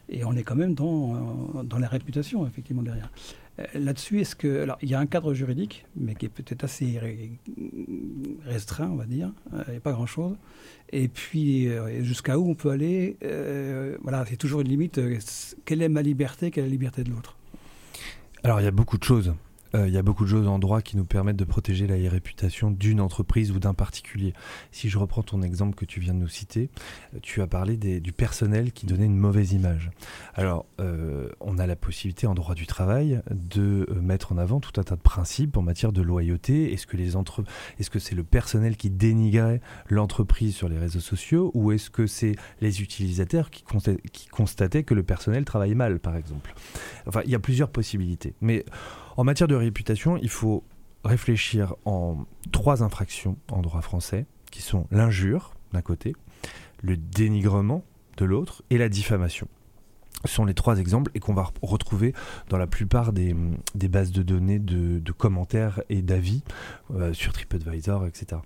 [0.09, 1.15] Et on est quand même dans,
[1.59, 3.11] euh, dans la réputation, effectivement, derrière.
[3.59, 4.61] Euh, Là-dessus, est-ce que.
[4.61, 6.99] Alors, il y a un cadre juridique, mais qui est peut-être assez
[8.45, 9.31] restreint, on va dire.
[9.53, 10.35] Euh, Il n'y a pas grand-chose.
[10.91, 13.17] Et puis, euh, jusqu'à où on peut aller
[14.01, 14.99] Voilà, c'est toujours une limite.
[15.65, 17.36] Quelle est ma liberté Quelle est la liberté de l'autre
[18.43, 19.33] Alors il y a beaucoup de choses.
[19.75, 22.09] Euh, il y a beaucoup de choses en droit qui nous permettent de protéger la
[22.09, 24.33] réputation d'une entreprise ou d'un particulier.
[24.71, 26.69] Si je reprends ton exemple que tu viens de nous citer,
[27.13, 29.91] euh, tu as parlé du personnel qui donnait une mauvaise image.
[30.33, 34.79] Alors, euh, on a la possibilité en droit du travail de mettre en avant tout
[34.79, 36.73] un tas de principes en matière de loyauté.
[36.73, 37.43] Est-ce que les entre...
[37.79, 42.07] est-ce que c'est le personnel qui dénigrait l'entreprise sur les réseaux sociaux ou est-ce que
[42.07, 46.53] c'est les utilisateurs qui, consta- qui constataient que le personnel travaille mal, par exemple?
[47.05, 48.33] Enfin, il y a plusieurs possibilités.
[48.41, 48.65] Mais
[49.17, 50.63] en matière de réputation, il faut
[51.03, 56.13] réfléchir en trois infractions en droit français, qui sont l'injure d'un côté,
[56.81, 57.83] le dénigrement
[58.17, 59.47] de l'autre et la diffamation.
[60.25, 62.13] Ce sont les trois exemples et qu'on va re- retrouver
[62.49, 63.35] dans la plupart des,
[63.75, 66.43] bases de données de, de commentaires et d'avis
[66.95, 68.41] euh, sur TripAdvisor, etc.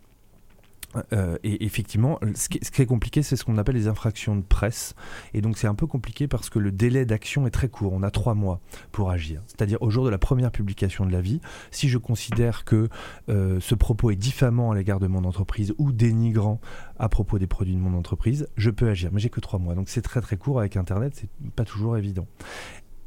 [1.13, 4.95] Euh, et effectivement, ce qui, est, compliqué, c'est ce qu'on appelle les infractions de presse.
[5.33, 7.93] Et donc, c'est un peu compliqué parce que le délai d'action est très court.
[7.93, 8.59] On a trois mois
[8.91, 9.41] pour agir.
[9.47, 11.39] C'est-à-dire au jour de la première publication de l'avis,
[11.71, 12.89] si je considère que
[13.29, 16.59] euh, ce propos est diffamant à l'égard de mon entreprise ou dénigrant
[16.99, 19.11] à propos des produits de mon entreprise, je peux agir.
[19.13, 19.75] Mais j'ai que trois mois.
[19.75, 21.13] Donc, c'est très très court avec Internet.
[21.15, 22.27] C'est pas toujours évident.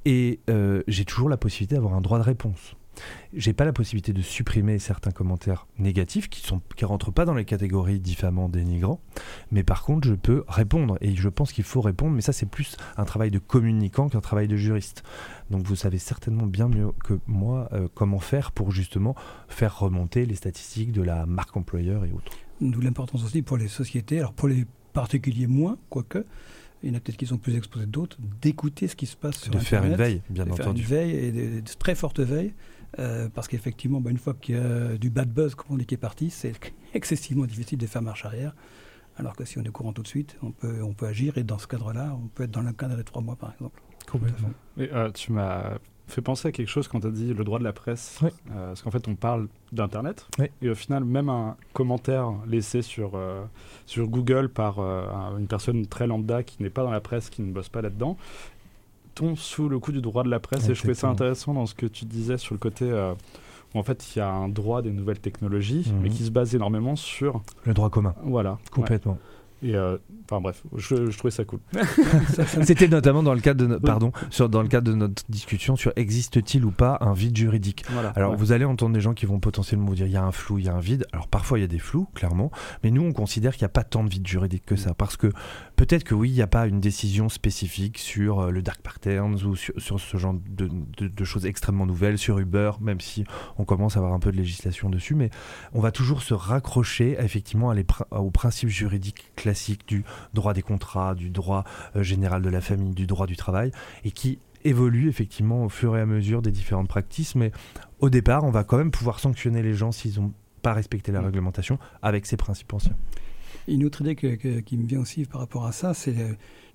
[0.04, 2.76] Et euh, j'ai toujours la possibilité d'avoir un droit de réponse.
[3.32, 7.34] J'ai pas la possibilité de supprimer certains commentaires négatifs qui sont qui rentrent pas dans
[7.34, 9.00] les catégories diffamants, dénigrants,
[9.50, 12.48] mais par contre je peux répondre et je pense qu'il faut répondre, mais ça c'est
[12.48, 15.02] plus un travail de communicant qu'un travail de juriste.
[15.50, 19.14] Donc vous savez certainement bien mieux que moi euh, comment faire pour justement
[19.48, 22.32] faire remonter les statistiques de la marque employeur et autres.
[22.60, 26.24] D'où l'importance aussi pour les sociétés, alors pour les particuliers moins, quoique,
[26.82, 29.16] il y en a peut-être qui sont plus exposés que d'autres, d'écouter ce qui se
[29.16, 30.82] passe sur de faire une Internet, veille, bien de faire entendu.
[30.82, 32.52] une veille et de, de très forte veille,
[32.98, 35.86] euh, parce qu'effectivement, bah, une fois qu'il y a du bad buzz, comme on dit,
[35.86, 36.52] qui est parti, c'est
[36.94, 38.54] excessivement difficile de faire marche arrière.
[39.16, 41.44] Alors que si on est courant tout de suite, on peut, on peut agir et
[41.44, 43.80] dans ce cadre-là, on peut être dans le cadre des trois mois, par exemple.
[44.10, 44.50] Complètement.
[44.76, 45.78] Et, euh, tu m'as
[46.08, 48.18] fait penser à quelque chose quand tu as dit le droit de la presse.
[48.22, 48.28] Oui.
[48.50, 50.26] Euh, parce qu'en fait, on parle d'Internet.
[50.38, 50.46] Oui.
[50.62, 53.44] Et au final, même un commentaire laissé sur, euh,
[53.86, 57.30] sur Google par euh, un- une personne très lambda qui n'est pas dans la presse,
[57.30, 58.18] qui ne bosse pas là-dedans,
[59.14, 60.68] tombe sous le coup du droit de la presse.
[60.68, 63.14] Et je trouvais ça intéressant dans ce que tu disais sur le côté euh,
[63.74, 66.00] où en fait il y a un droit des nouvelles technologies, Mhm.
[66.02, 67.42] mais qui se base énormément sur.
[67.64, 68.58] Le droit commun, Voilà.
[68.70, 69.12] complètement.
[69.12, 69.18] Ouais.
[69.66, 69.96] Et euh,
[70.30, 71.58] enfin bref, je, je trouvais ça cool.
[72.64, 75.74] C'était notamment dans le cadre de no- pardon, sur, dans le cadre de notre discussion
[75.76, 77.84] sur existe-t-il ou pas un vide juridique.
[77.90, 78.10] Voilà.
[78.10, 78.36] Alors Ouais.
[78.36, 80.58] vous allez entendre des gens qui vont potentiellement vous dire il y a un flou,
[80.58, 81.06] il y a un vide.
[81.12, 82.50] Alors parfois il y a des flous, clairement,
[82.82, 85.16] mais nous on considère qu'il n'y a pas tant de vide juridique que ça, parce
[85.16, 85.28] que
[85.76, 89.42] peut-être que oui, il n'y a pas une décision spécifique sur euh, le dark patterns
[89.44, 93.24] ou sur, sur ce genre de, de- de choses extrêmement nouvelles, sur Uber, même si
[93.58, 95.30] on commence à avoir un peu de législation dessus, mais
[95.72, 99.53] on va toujours se raccrocher effectivement à les pr- aux principes juridiques classiques
[99.86, 101.64] du droit des contrats, du droit
[101.96, 103.72] euh, général de la famille, du droit du travail,
[104.04, 107.34] et qui évolue effectivement au fur et à mesure des différentes pratiques.
[107.34, 107.52] Mais
[108.00, 110.32] au départ, on va quand même pouvoir sanctionner les gens s'ils n'ont
[110.62, 111.24] pas respecté la Mm.
[111.26, 112.96] réglementation avec ces principes anciens.
[113.68, 116.14] Une autre idée que- que- qui me vient aussi par rapport à ça, c'est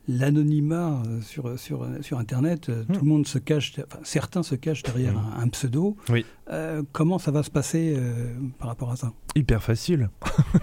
[0.07, 2.69] l'anonymat euh, sur, sur, sur Internet.
[2.69, 2.93] Euh, Hmm.
[2.93, 5.33] Tout le monde se cache, enfin, certains se cachent derrière Hmm.
[5.37, 5.97] un, un pseudo.
[6.09, 6.25] Oui.
[6.51, 9.11] Euh, comment ça va se passer euh, par rapport à ça?
[9.35, 10.09] Hyper facile.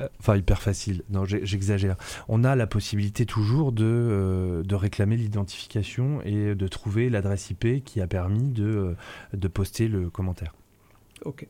[0.00, 1.02] Euh, Enfin, hyper facile.
[1.10, 1.96] Non, j'exagère.
[2.28, 7.84] On a la possibilité toujours de, euh, de réclamer l'identification et de trouver l'adresse IP
[7.84, 8.96] qui a permis de, euh,
[9.34, 10.54] de poster le commentaire.
[11.24, 11.46] Ok.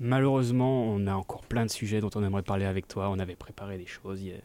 [0.00, 3.08] Malheureusement, on a encore plein de sujets dont on aimerait parler avec toi.
[3.10, 4.20] On avait préparé des choses.
[4.22, 4.36] Il y a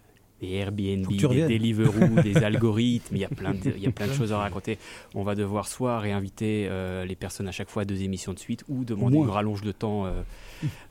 [0.42, 1.48] des Airbnb, des.
[1.48, 3.16] Deliveroo, des algorithmes.
[3.16, 4.78] Il y, a plein de, il y a plein de choses à raconter.
[5.16, 8.40] On va devoir soit réinviter euh, les personnes à chaque fois à deux émissions de
[8.40, 10.22] suite ou demander une rallonge de temps euh,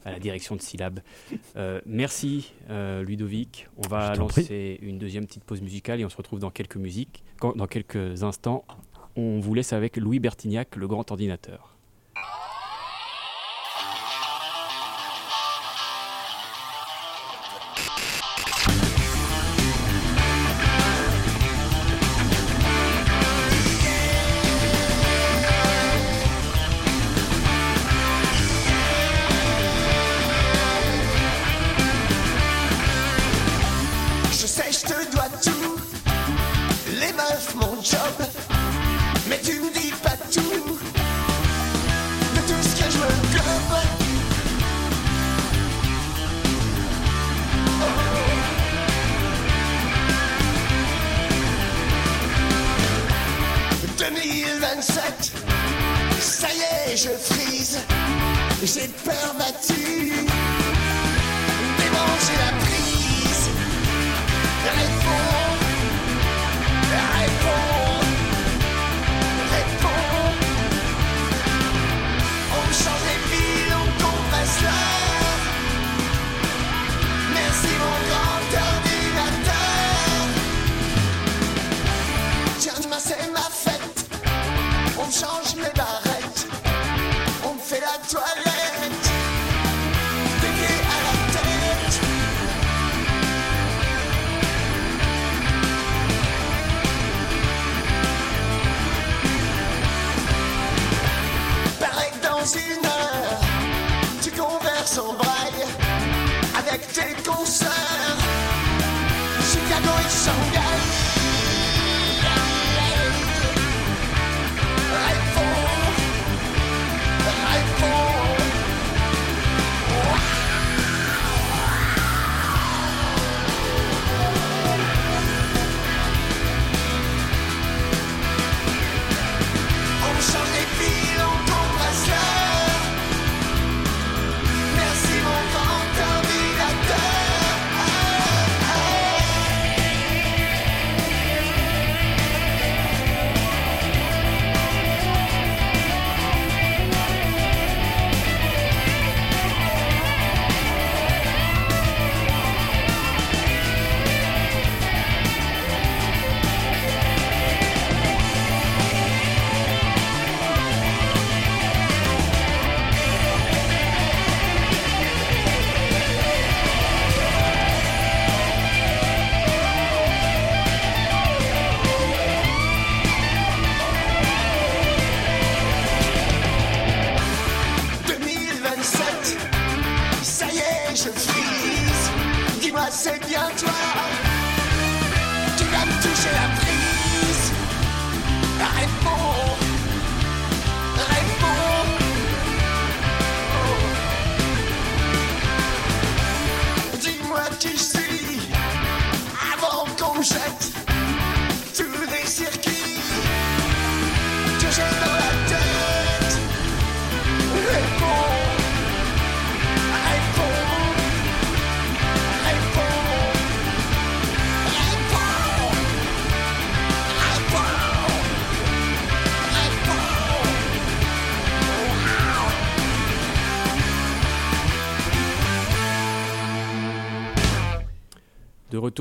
[0.05, 1.01] à la direction de Syllab.
[1.57, 3.69] Euh, merci euh, Ludovic.
[3.77, 7.23] On va lancer une deuxième petite pause musicale et on se retrouve dans quelques musiques.
[7.41, 8.65] Dans quelques instants,
[9.17, 11.77] on vous laisse avec Louis Bertignac, le grand ordinateur.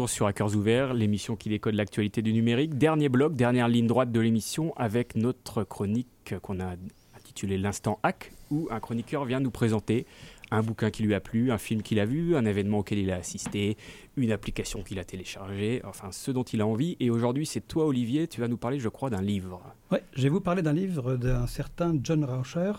[0.07, 2.77] Sur Hackers Ouverts, l'émission qui décode l'actualité du numérique.
[2.77, 6.75] Dernier bloc, dernière ligne droite de l'émission avec notre chronique qu'on a
[7.15, 10.05] intitulée L'instant hack, où un chroniqueur vient nous présenter
[10.51, 13.11] un bouquin qui lui a plu, un film qu'il a vu, un événement auquel il
[13.11, 13.77] a assisté,
[14.17, 16.97] une application qu'il a téléchargée, enfin ce dont il a envie.
[16.99, 19.61] Et aujourd'hui, c'est toi, Olivier, tu vas nous parler, je crois, d'un livre.
[19.91, 22.73] Ouais, je vais vous parler d'un livre d'un certain John Rauscher,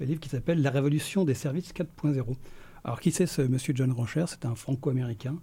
[0.00, 2.24] un livre qui s'appelle La révolution des services 4.0.
[2.84, 4.24] Alors, qui c'est ce monsieur John Rauscher?
[4.28, 5.36] C'est un franco-américain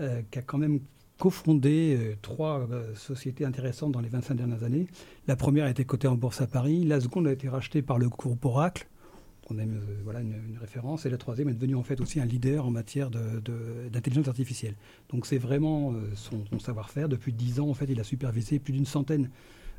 [0.00, 0.80] euh, qui a quand même
[1.18, 4.88] cofondé euh, trois euh, sociétés intéressantes dans les 25 dernières années.
[5.28, 7.98] La première a été cotée en bourse à Paris, la seconde a été rachetée par
[7.98, 8.88] le groupe Oracle.
[9.46, 11.06] qu'on aime, voilà, une, référence.
[11.06, 14.26] Et la troisième est devenue en fait aussi un leader en matière de- de- d'intelligence
[14.26, 14.74] artificielle.
[15.10, 17.08] Donc c'est vraiment son, savoir-faire.
[17.08, 19.30] Depuis dix ans, en fait, il a supervisé plus d'une centaine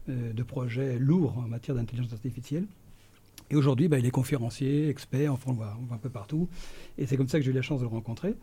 [0.08, 2.68] de projets lourds en matière d'intelligence artificielle.
[3.50, 6.48] Et aujourd'hui, bah, il est conférencier, expert, enfin on voit, on voit un peu partout.
[6.98, 8.36] Et c'est comme ça que j'ai eu la chance de le rencontrer.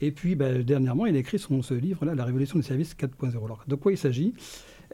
[0.00, 3.44] Et puis, bah, dernièrement, il a écrit son, ce livre-là, La révolution des services 4.0.
[3.44, 4.34] Alors, de quoi il s'agit?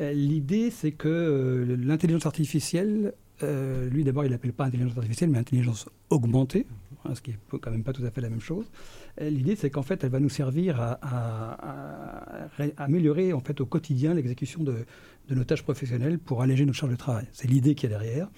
[0.01, 5.31] Euh, L'idée, c'est que euh, l'intelligence artificielle, euh, lui d'abord, il l'appelle pas intelligence artificielle,
[5.31, 6.67] mais intelligence augmentée,
[7.05, 8.67] hein, ce qui est quand même pas tout à fait la même chose.
[9.21, 10.99] L'idée, c'est qu'en fait, elle va nous servir à,
[12.79, 14.87] améliorer en fait au quotidien l'exécution de,
[15.31, 17.27] nos tâches professionnelles pour alléger notre charge de travail.
[17.33, 18.29] C'est l'idée qu'il y a derrière.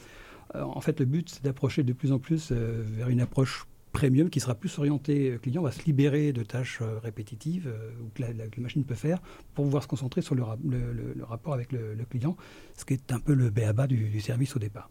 [0.55, 4.41] En fait, le but, c'est d'approcher de plus en plus vers une approche premium qui
[4.41, 8.23] sera plus orientée euh, client, va se libérer de tâches euh, répétitives euh, ou que
[8.23, 8.29] la,
[8.59, 9.21] machine peut faire
[9.55, 12.37] pour pouvoir se concentrer sur le, ra- le- le- le rapport avec le, client,
[12.77, 14.91] ce qui est un peu le béaba du service au départ.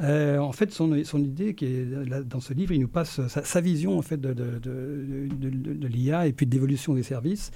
[0.00, 1.84] Euh, en fait, son, idée, qui est
[2.24, 6.52] dans ce livre, il nous passe sa, vision en fait de, l'IA et puis de
[6.52, 7.50] l'évolution des services,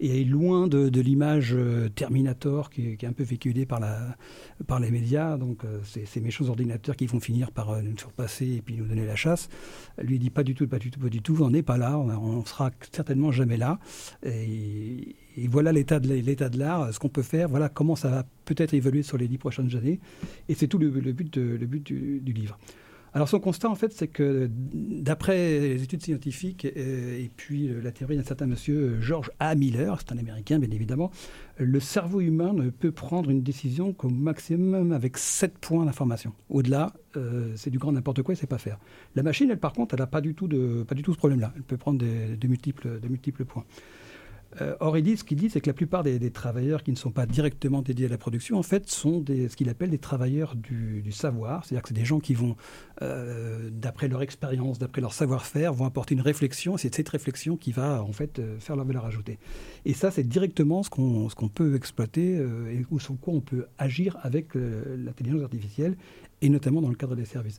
[0.00, 3.80] et est loin de, l'image euh, Terminator qui, est- un peu véhiculée par,
[4.80, 5.36] les médias.
[5.36, 8.86] Donc, euh, c'est ces méchants ordinateurs qui vont finir par nous surpasser et puis nous
[8.86, 9.48] donner la chasse.
[10.02, 11.36] Lui dit pas du tout, pas du tout, pas du tout.
[11.40, 11.98] On n'est pas là.
[11.98, 13.78] On, on sera certainement jamais là.
[14.24, 17.48] Et, et voilà l'état de l'art, ce qu'on peut faire.
[17.48, 20.00] Voilà comment ça va peut-être évoluer sur les dix prochaines années.
[20.48, 22.58] Et c'est tout le, but, du, livre.
[23.12, 27.80] Alors son constat, en fait, c'est que d'après les études scientifiques euh, et puis euh,
[27.80, 29.54] la théorie d'un certain monsieur George A.
[29.54, 31.12] Miller, c'est un Américain bien évidemment,
[31.56, 36.32] le cerveau humain ne peut prendre une décision qu'au maximum avec 7 points d'information.
[36.48, 38.78] Au-delà, euh, c'est du grand n'importe quoi et c'est pas faire.
[39.14, 41.18] La machine, elle, par contre, elle n'a pas du tout de pas du tout ce
[41.18, 41.52] problème-là.
[41.54, 43.64] Elle peut prendre des- de multiples de multiples points.
[44.60, 46.96] Euh, or, il dit, ce qu'il dit, c'est que la plupart des, travailleurs qui ne
[46.96, 50.54] sont pas directement dédiés à la production, en fait, sont ce qu'il appelle des travailleurs
[50.54, 51.64] du, savoir.
[51.64, 52.56] C'est-à-dire que c'est des gens qui vont,
[53.02, 56.76] euh, d'après leur expérience, d'après leur savoir-faire, vont apporter une réflexion.
[56.76, 59.38] C'est cette réflexion qui va, en fait, euh, faire leur valeur ajoutée.
[59.84, 63.66] Et ça, c'est directement ce qu'on peut exploiter euh, et ou sur quoi on peut
[63.78, 65.96] agir avec l'intelligence artificielle,
[66.42, 67.58] et notamment dans le cadre des services.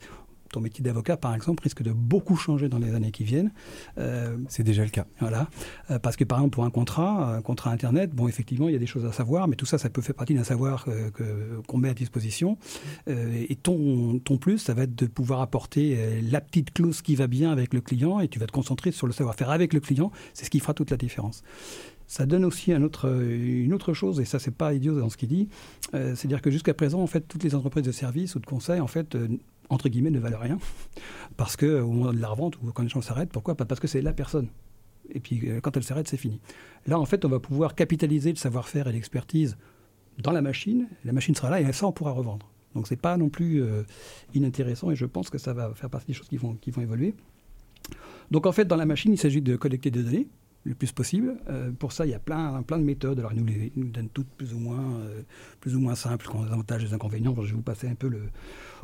[0.52, 3.52] Ton métier d'avocat, par exemple, risque de beaucoup changer dans les années qui viennent.
[3.98, 5.06] Euh, C'est déjà le cas.
[5.20, 5.50] voilà.
[5.92, 8.76] Euh, parce que par exemple, pour un contrat, un contrat Internet, bon, effectivement, il y
[8.76, 11.10] a des choses à savoir, mais tout ça, ça peut faire partie d'un savoir euh,
[11.12, 12.58] que- qu'on met à disposition.
[13.08, 17.28] Et ton, ton plus, ça va être de pouvoir apporter la petite clause qui va
[17.28, 20.12] bien avec le client et tu vas te concentrer sur le savoir-faire avec le client.
[20.34, 21.44] C'est ce qui fera toute la différence.
[22.08, 25.18] Ça donne aussi un autre, une autre chose, et ça, c'est pas idiot dans ce
[25.18, 25.50] qu'il dit.
[25.92, 28.88] C'est-à-dire que jusqu'à présent, en fait, toutes les entreprises de services ou de conseil, en
[28.88, 29.18] fait,
[29.70, 30.58] entre guillemets, ne valent rien.
[31.38, 33.56] Parce que au moment de la revente ou quand les gens s'arrêtent, pourquoi?
[33.56, 34.48] Parce que c'est la personne.
[35.10, 36.40] Et puis euh, quand elle s'arrête, c'est fini.
[36.88, 39.58] Là, en fait, on va pouvoir capitaliser le savoir-faire et l'expertise
[40.18, 40.88] dans la machine.
[41.04, 42.50] La machine sera là et ça, on pourra revendre.
[42.74, 43.84] Donc, c'est pas non plus euh,
[44.34, 46.82] inintéressant et je pense que ça va faire partie des choses qui vont, qui vont
[46.82, 47.16] évoluer.
[48.32, 50.28] Donc, en fait, dans la machine, il s'agit de collecter des données
[50.66, 51.38] le plus possible.
[51.48, 53.20] Euh, pour ça, il y a plein, plein de méthodes.
[53.20, 55.22] Alors, ils nous, les, donnent toutes plus ou moins, euh,
[55.62, 57.36] plus ou moins simples, les avantages et les inconvénients.
[57.38, 58.24] Je vais vous passer un peu le.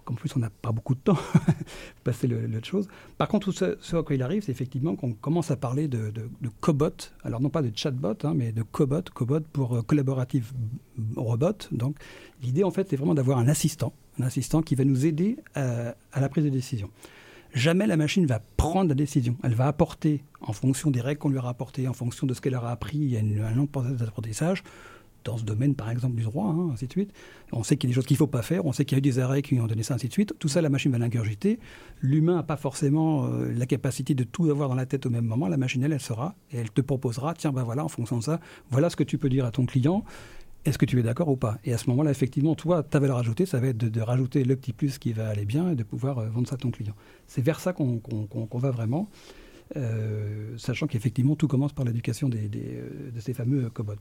[0.05, 1.17] Comme plus, on n'a pas beaucoup de temps,
[2.03, 2.87] passer le- l'autre chose.
[3.17, 6.09] Par contre, ce, ce à quoi il arrive, c'est effectivement qu'on commence à parler de,
[6.09, 6.29] de,
[6.59, 6.89] cobot.
[7.23, 9.03] Alors, non pas de chatbot, hein, mais de cobot.
[9.13, 10.51] Cobot pour euh, collaborative
[11.15, 11.53] robot.
[11.71, 11.97] Donc,
[12.41, 13.93] l'idée, en fait, c'est vraiment d'avoir un assistant.
[14.19, 16.89] Un assistant qui va nous aider à, la prise de décision.
[17.53, 19.37] Jamais la machine va prendre la décision.
[19.43, 22.41] Elle va apporter, en fonction des règles qu'on lui aura apportées, en fonction de ce
[22.41, 24.63] qu'elle aura appris, il y a une- un d'apprentissage,
[25.24, 27.11] dans ce domaine, par exemple, du droit, hein, ainsi de suite.
[27.51, 28.95] On sait qu'il y a des choses qu'il ne faut pas faire, on sait qu'il
[28.95, 30.34] y a eu des arrêts qui ont donné ça, ainsi de suite.
[30.39, 31.59] Tout ça, la machine va l'ingurgiter.
[32.01, 35.26] L'humain n'a pas forcément euh, la capacité de tout avoir dans la tête au même
[35.26, 35.47] moment.
[35.47, 38.24] La machine, elle, elle sera, et elle te proposera, tiens, ben voilà, en fonction de
[38.24, 40.03] ça, voilà ce que tu peux dire à ton client.
[40.63, 41.57] Est-ce que tu es d'accord ou pas?
[41.63, 44.55] Et à ce moment-là, effectivement, toi, ta valeur ajoutée, ça va être de, rajouter le
[44.55, 46.93] petit plus qui va aller bien et de pouvoir euh, vendre ça à ton client.
[47.26, 47.99] C'est vers ça qu'on
[48.53, 49.09] va vraiment,
[49.76, 53.93] euh, sachant qu'effectivement, tout commence par l'éducation des- de ces fameux cobots.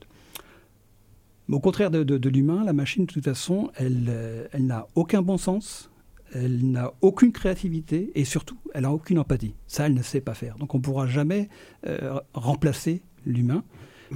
[1.51, 5.37] Au contraire de, l'humain, la machine, de toute façon, elle, euh, elle n'a aucun bon
[5.37, 5.91] sens,
[6.33, 9.55] elle n'a aucune créativité et surtout, elle n'a aucune empathie.
[9.67, 10.57] Ça, elle ne sait pas faire.
[10.59, 11.49] Donc, on ne pourra jamais
[11.87, 13.65] euh, remplacer l'humain.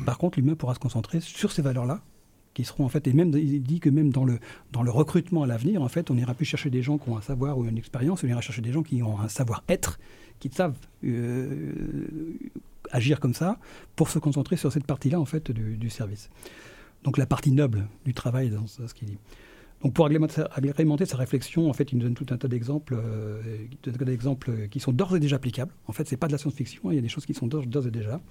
[0.07, 2.03] Par contre, l'humain pourra se concentrer sur ces valeurs-là,
[2.53, 4.39] qui seront en fait, et même il dit que même dans le,
[4.70, 7.16] dans le recrutement à l'avenir, en fait, on n'ira plus chercher des gens qui ont
[7.16, 9.99] un savoir ou une expérience, on ira chercher des gens qui ont un savoir-être,
[10.39, 11.72] qui savent euh,
[12.93, 13.59] agir comme ça,
[13.97, 16.30] pour se concentrer sur cette partie-là, en fait, du service.
[17.05, 19.19] Donc la partie noble du travail dans ce qu'il dit.
[19.85, 23.67] Donc pour agrémenter, sa réflexion, en fait, il nous donne tout un tas d'exemples, euh,
[23.87, 25.73] un tas d'exemples qui sont d'ores et déjà applicables.
[25.87, 27.87] En fait, c'est pas de la science-fiction, il y a des choses qui sont d'ores
[27.87, 28.23] et déjà.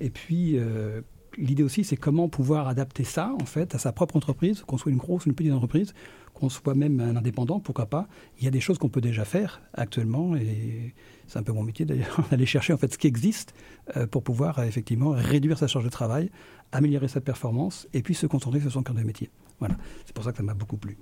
[0.00, 1.02] Et puis, euh,
[1.38, 4.92] l'idée aussi, c'est comment pouvoir adapter ça, en fait, à sa propre entreprise, qu'on soit
[4.92, 5.94] une grosse ou une petite entreprise,
[6.34, 8.08] qu'on soit même un indépendant, pourquoi pas.
[8.38, 10.94] Il y a des choses qu'on peut déjà faire actuellement, et
[11.26, 13.54] c'est un peu mon métier d'ailleurs, d'aller chercher en fait ce qui existe
[13.96, 16.30] euh, pour pouvoir euh, effectivement réduire sa charge de travail,
[16.72, 19.30] améliorer sa performance, et puis se concentrer sur son cœur de métier.
[19.58, 20.96] Voilà, c'est pour ça que ça m'a beaucoup plu.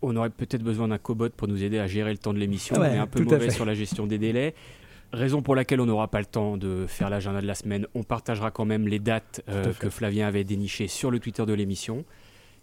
[0.00, 2.76] On aurait peut-être besoin d'un cobot pour nous aider à gérer le temps de l'émission.
[2.76, 4.54] Ouais, on est un peu mauvais sur la gestion des délais.
[5.12, 7.86] Raison pour laquelle on n'aura pas le temps de faire l'agenda de la semaine.
[7.94, 11.54] On partagera quand même les dates euh, que Flavien avait dénichées sur le Twitter de
[11.54, 12.04] l'émission.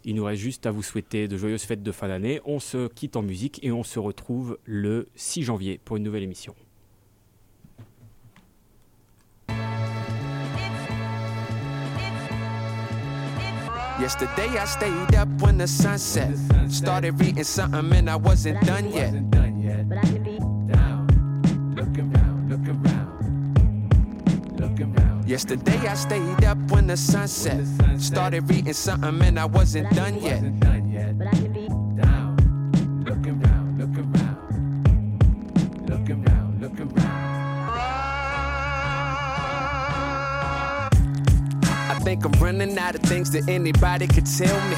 [0.04, 2.40] Il nous reste juste à vous souhaiter de joyeuses fêtes de fin d'année.
[2.44, 6.22] On se quitte en musique et on se retrouve le 6 janvier pour une nouvelle
[6.22, 6.54] émission.
[13.98, 16.30] Yesterday I stayed up when the sun set.
[16.68, 19.14] Started reading something and I wasn't done yet.
[25.36, 27.62] Yesterday I stayed up when the sun set.
[27.98, 30.40] Started reading something and I wasn't done yet.
[31.18, 31.68] but I can be
[32.00, 37.34] down, looking round, looking round, looking round, looking round.
[41.90, 44.76] I think I'm running out of things that anybody could tell me.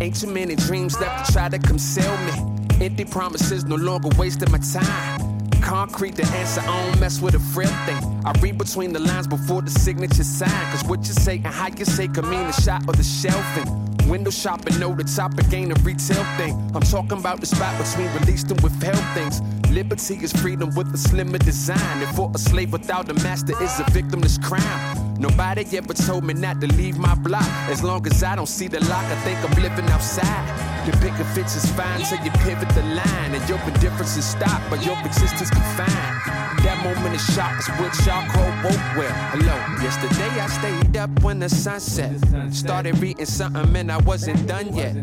[0.00, 2.32] Ain't too many dreams left to try to conceal me.
[2.80, 5.27] Empty promises no longer wasting my time.
[5.68, 7.98] Concrete the answer, I don't mess with a frail thing.
[8.24, 10.72] I read between the lines before the signature sign.
[10.72, 13.68] Cause what you say and how you say could mean the shot or the shelving.
[14.08, 16.54] Window shopping, know the topic ain't a retail thing.
[16.74, 19.42] I'm talking about the spot between released and withheld things.
[19.70, 22.02] Liberty is freedom with a slimmer design.
[22.02, 25.20] And for a slave without a master is a victimless crime.
[25.20, 27.44] Nobody ever told me not to leave my block.
[27.68, 30.67] As long as I don't see the lock, I think I'm living outside.
[30.88, 33.34] The picker fits is fine till you pivot the line.
[33.34, 36.16] And your indifference is stopped, but your existence confined.
[36.64, 39.12] That moment of shock is what y'all call woke well.
[39.32, 42.14] Hello, yesterday I stayed up when the sun set.
[42.54, 44.94] Started reading something and I wasn't done yet.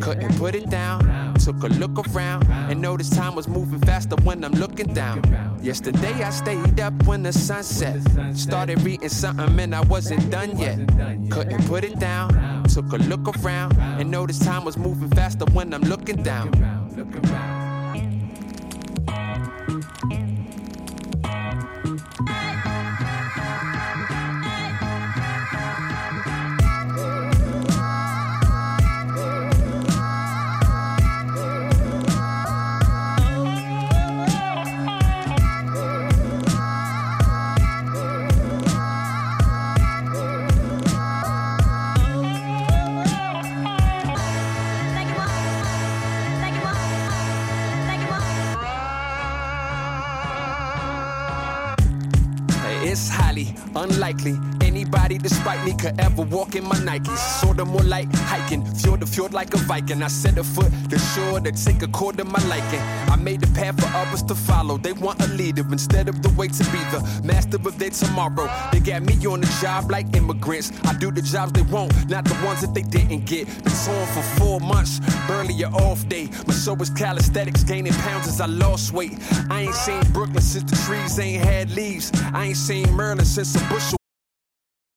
[0.00, 1.34] Couldn't put it down.
[1.34, 5.22] Took a look around and noticed time was moving faster when I'm looking down.
[5.60, 8.00] Yesterday I stayed up when the sun set.
[8.36, 10.78] Started reading something and I wasn't done yet.
[11.30, 12.30] Couldn't put it down.
[12.72, 16.48] Took a look around and noticed time was moving faster when I'm looking down.
[16.88, 17.71] It's
[54.12, 54.52] unlikely
[54.82, 57.16] anybody despite me could ever walk in my Nikes.
[57.40, 60.02] Sorta more like hiking, fjord to fjord like a Viking.
[60.02, 62.80] I set a foot to shore to take a cord to my liking.
[63.12, 64.78] I made the path for others to follow.
[64.78, 68.48] They want a leader instead of the way to be the master of their tomorrow.
[68.72, 70.72] They got me on the job like immigrants.
[70.84, 73.46] I do the jobs they want, not the ones that they didn't get.
[73.64, 76.28] Been torn for four months, barely a off day.
[76.46, 79.18] My show was calisthenics, gaining pounds as I lost weight.
[79.50, 82.10] I ain't seen Brooklyn since the trees ain't had leaves.
[82.32, 84.01] I ain't seen Merlin since a bushel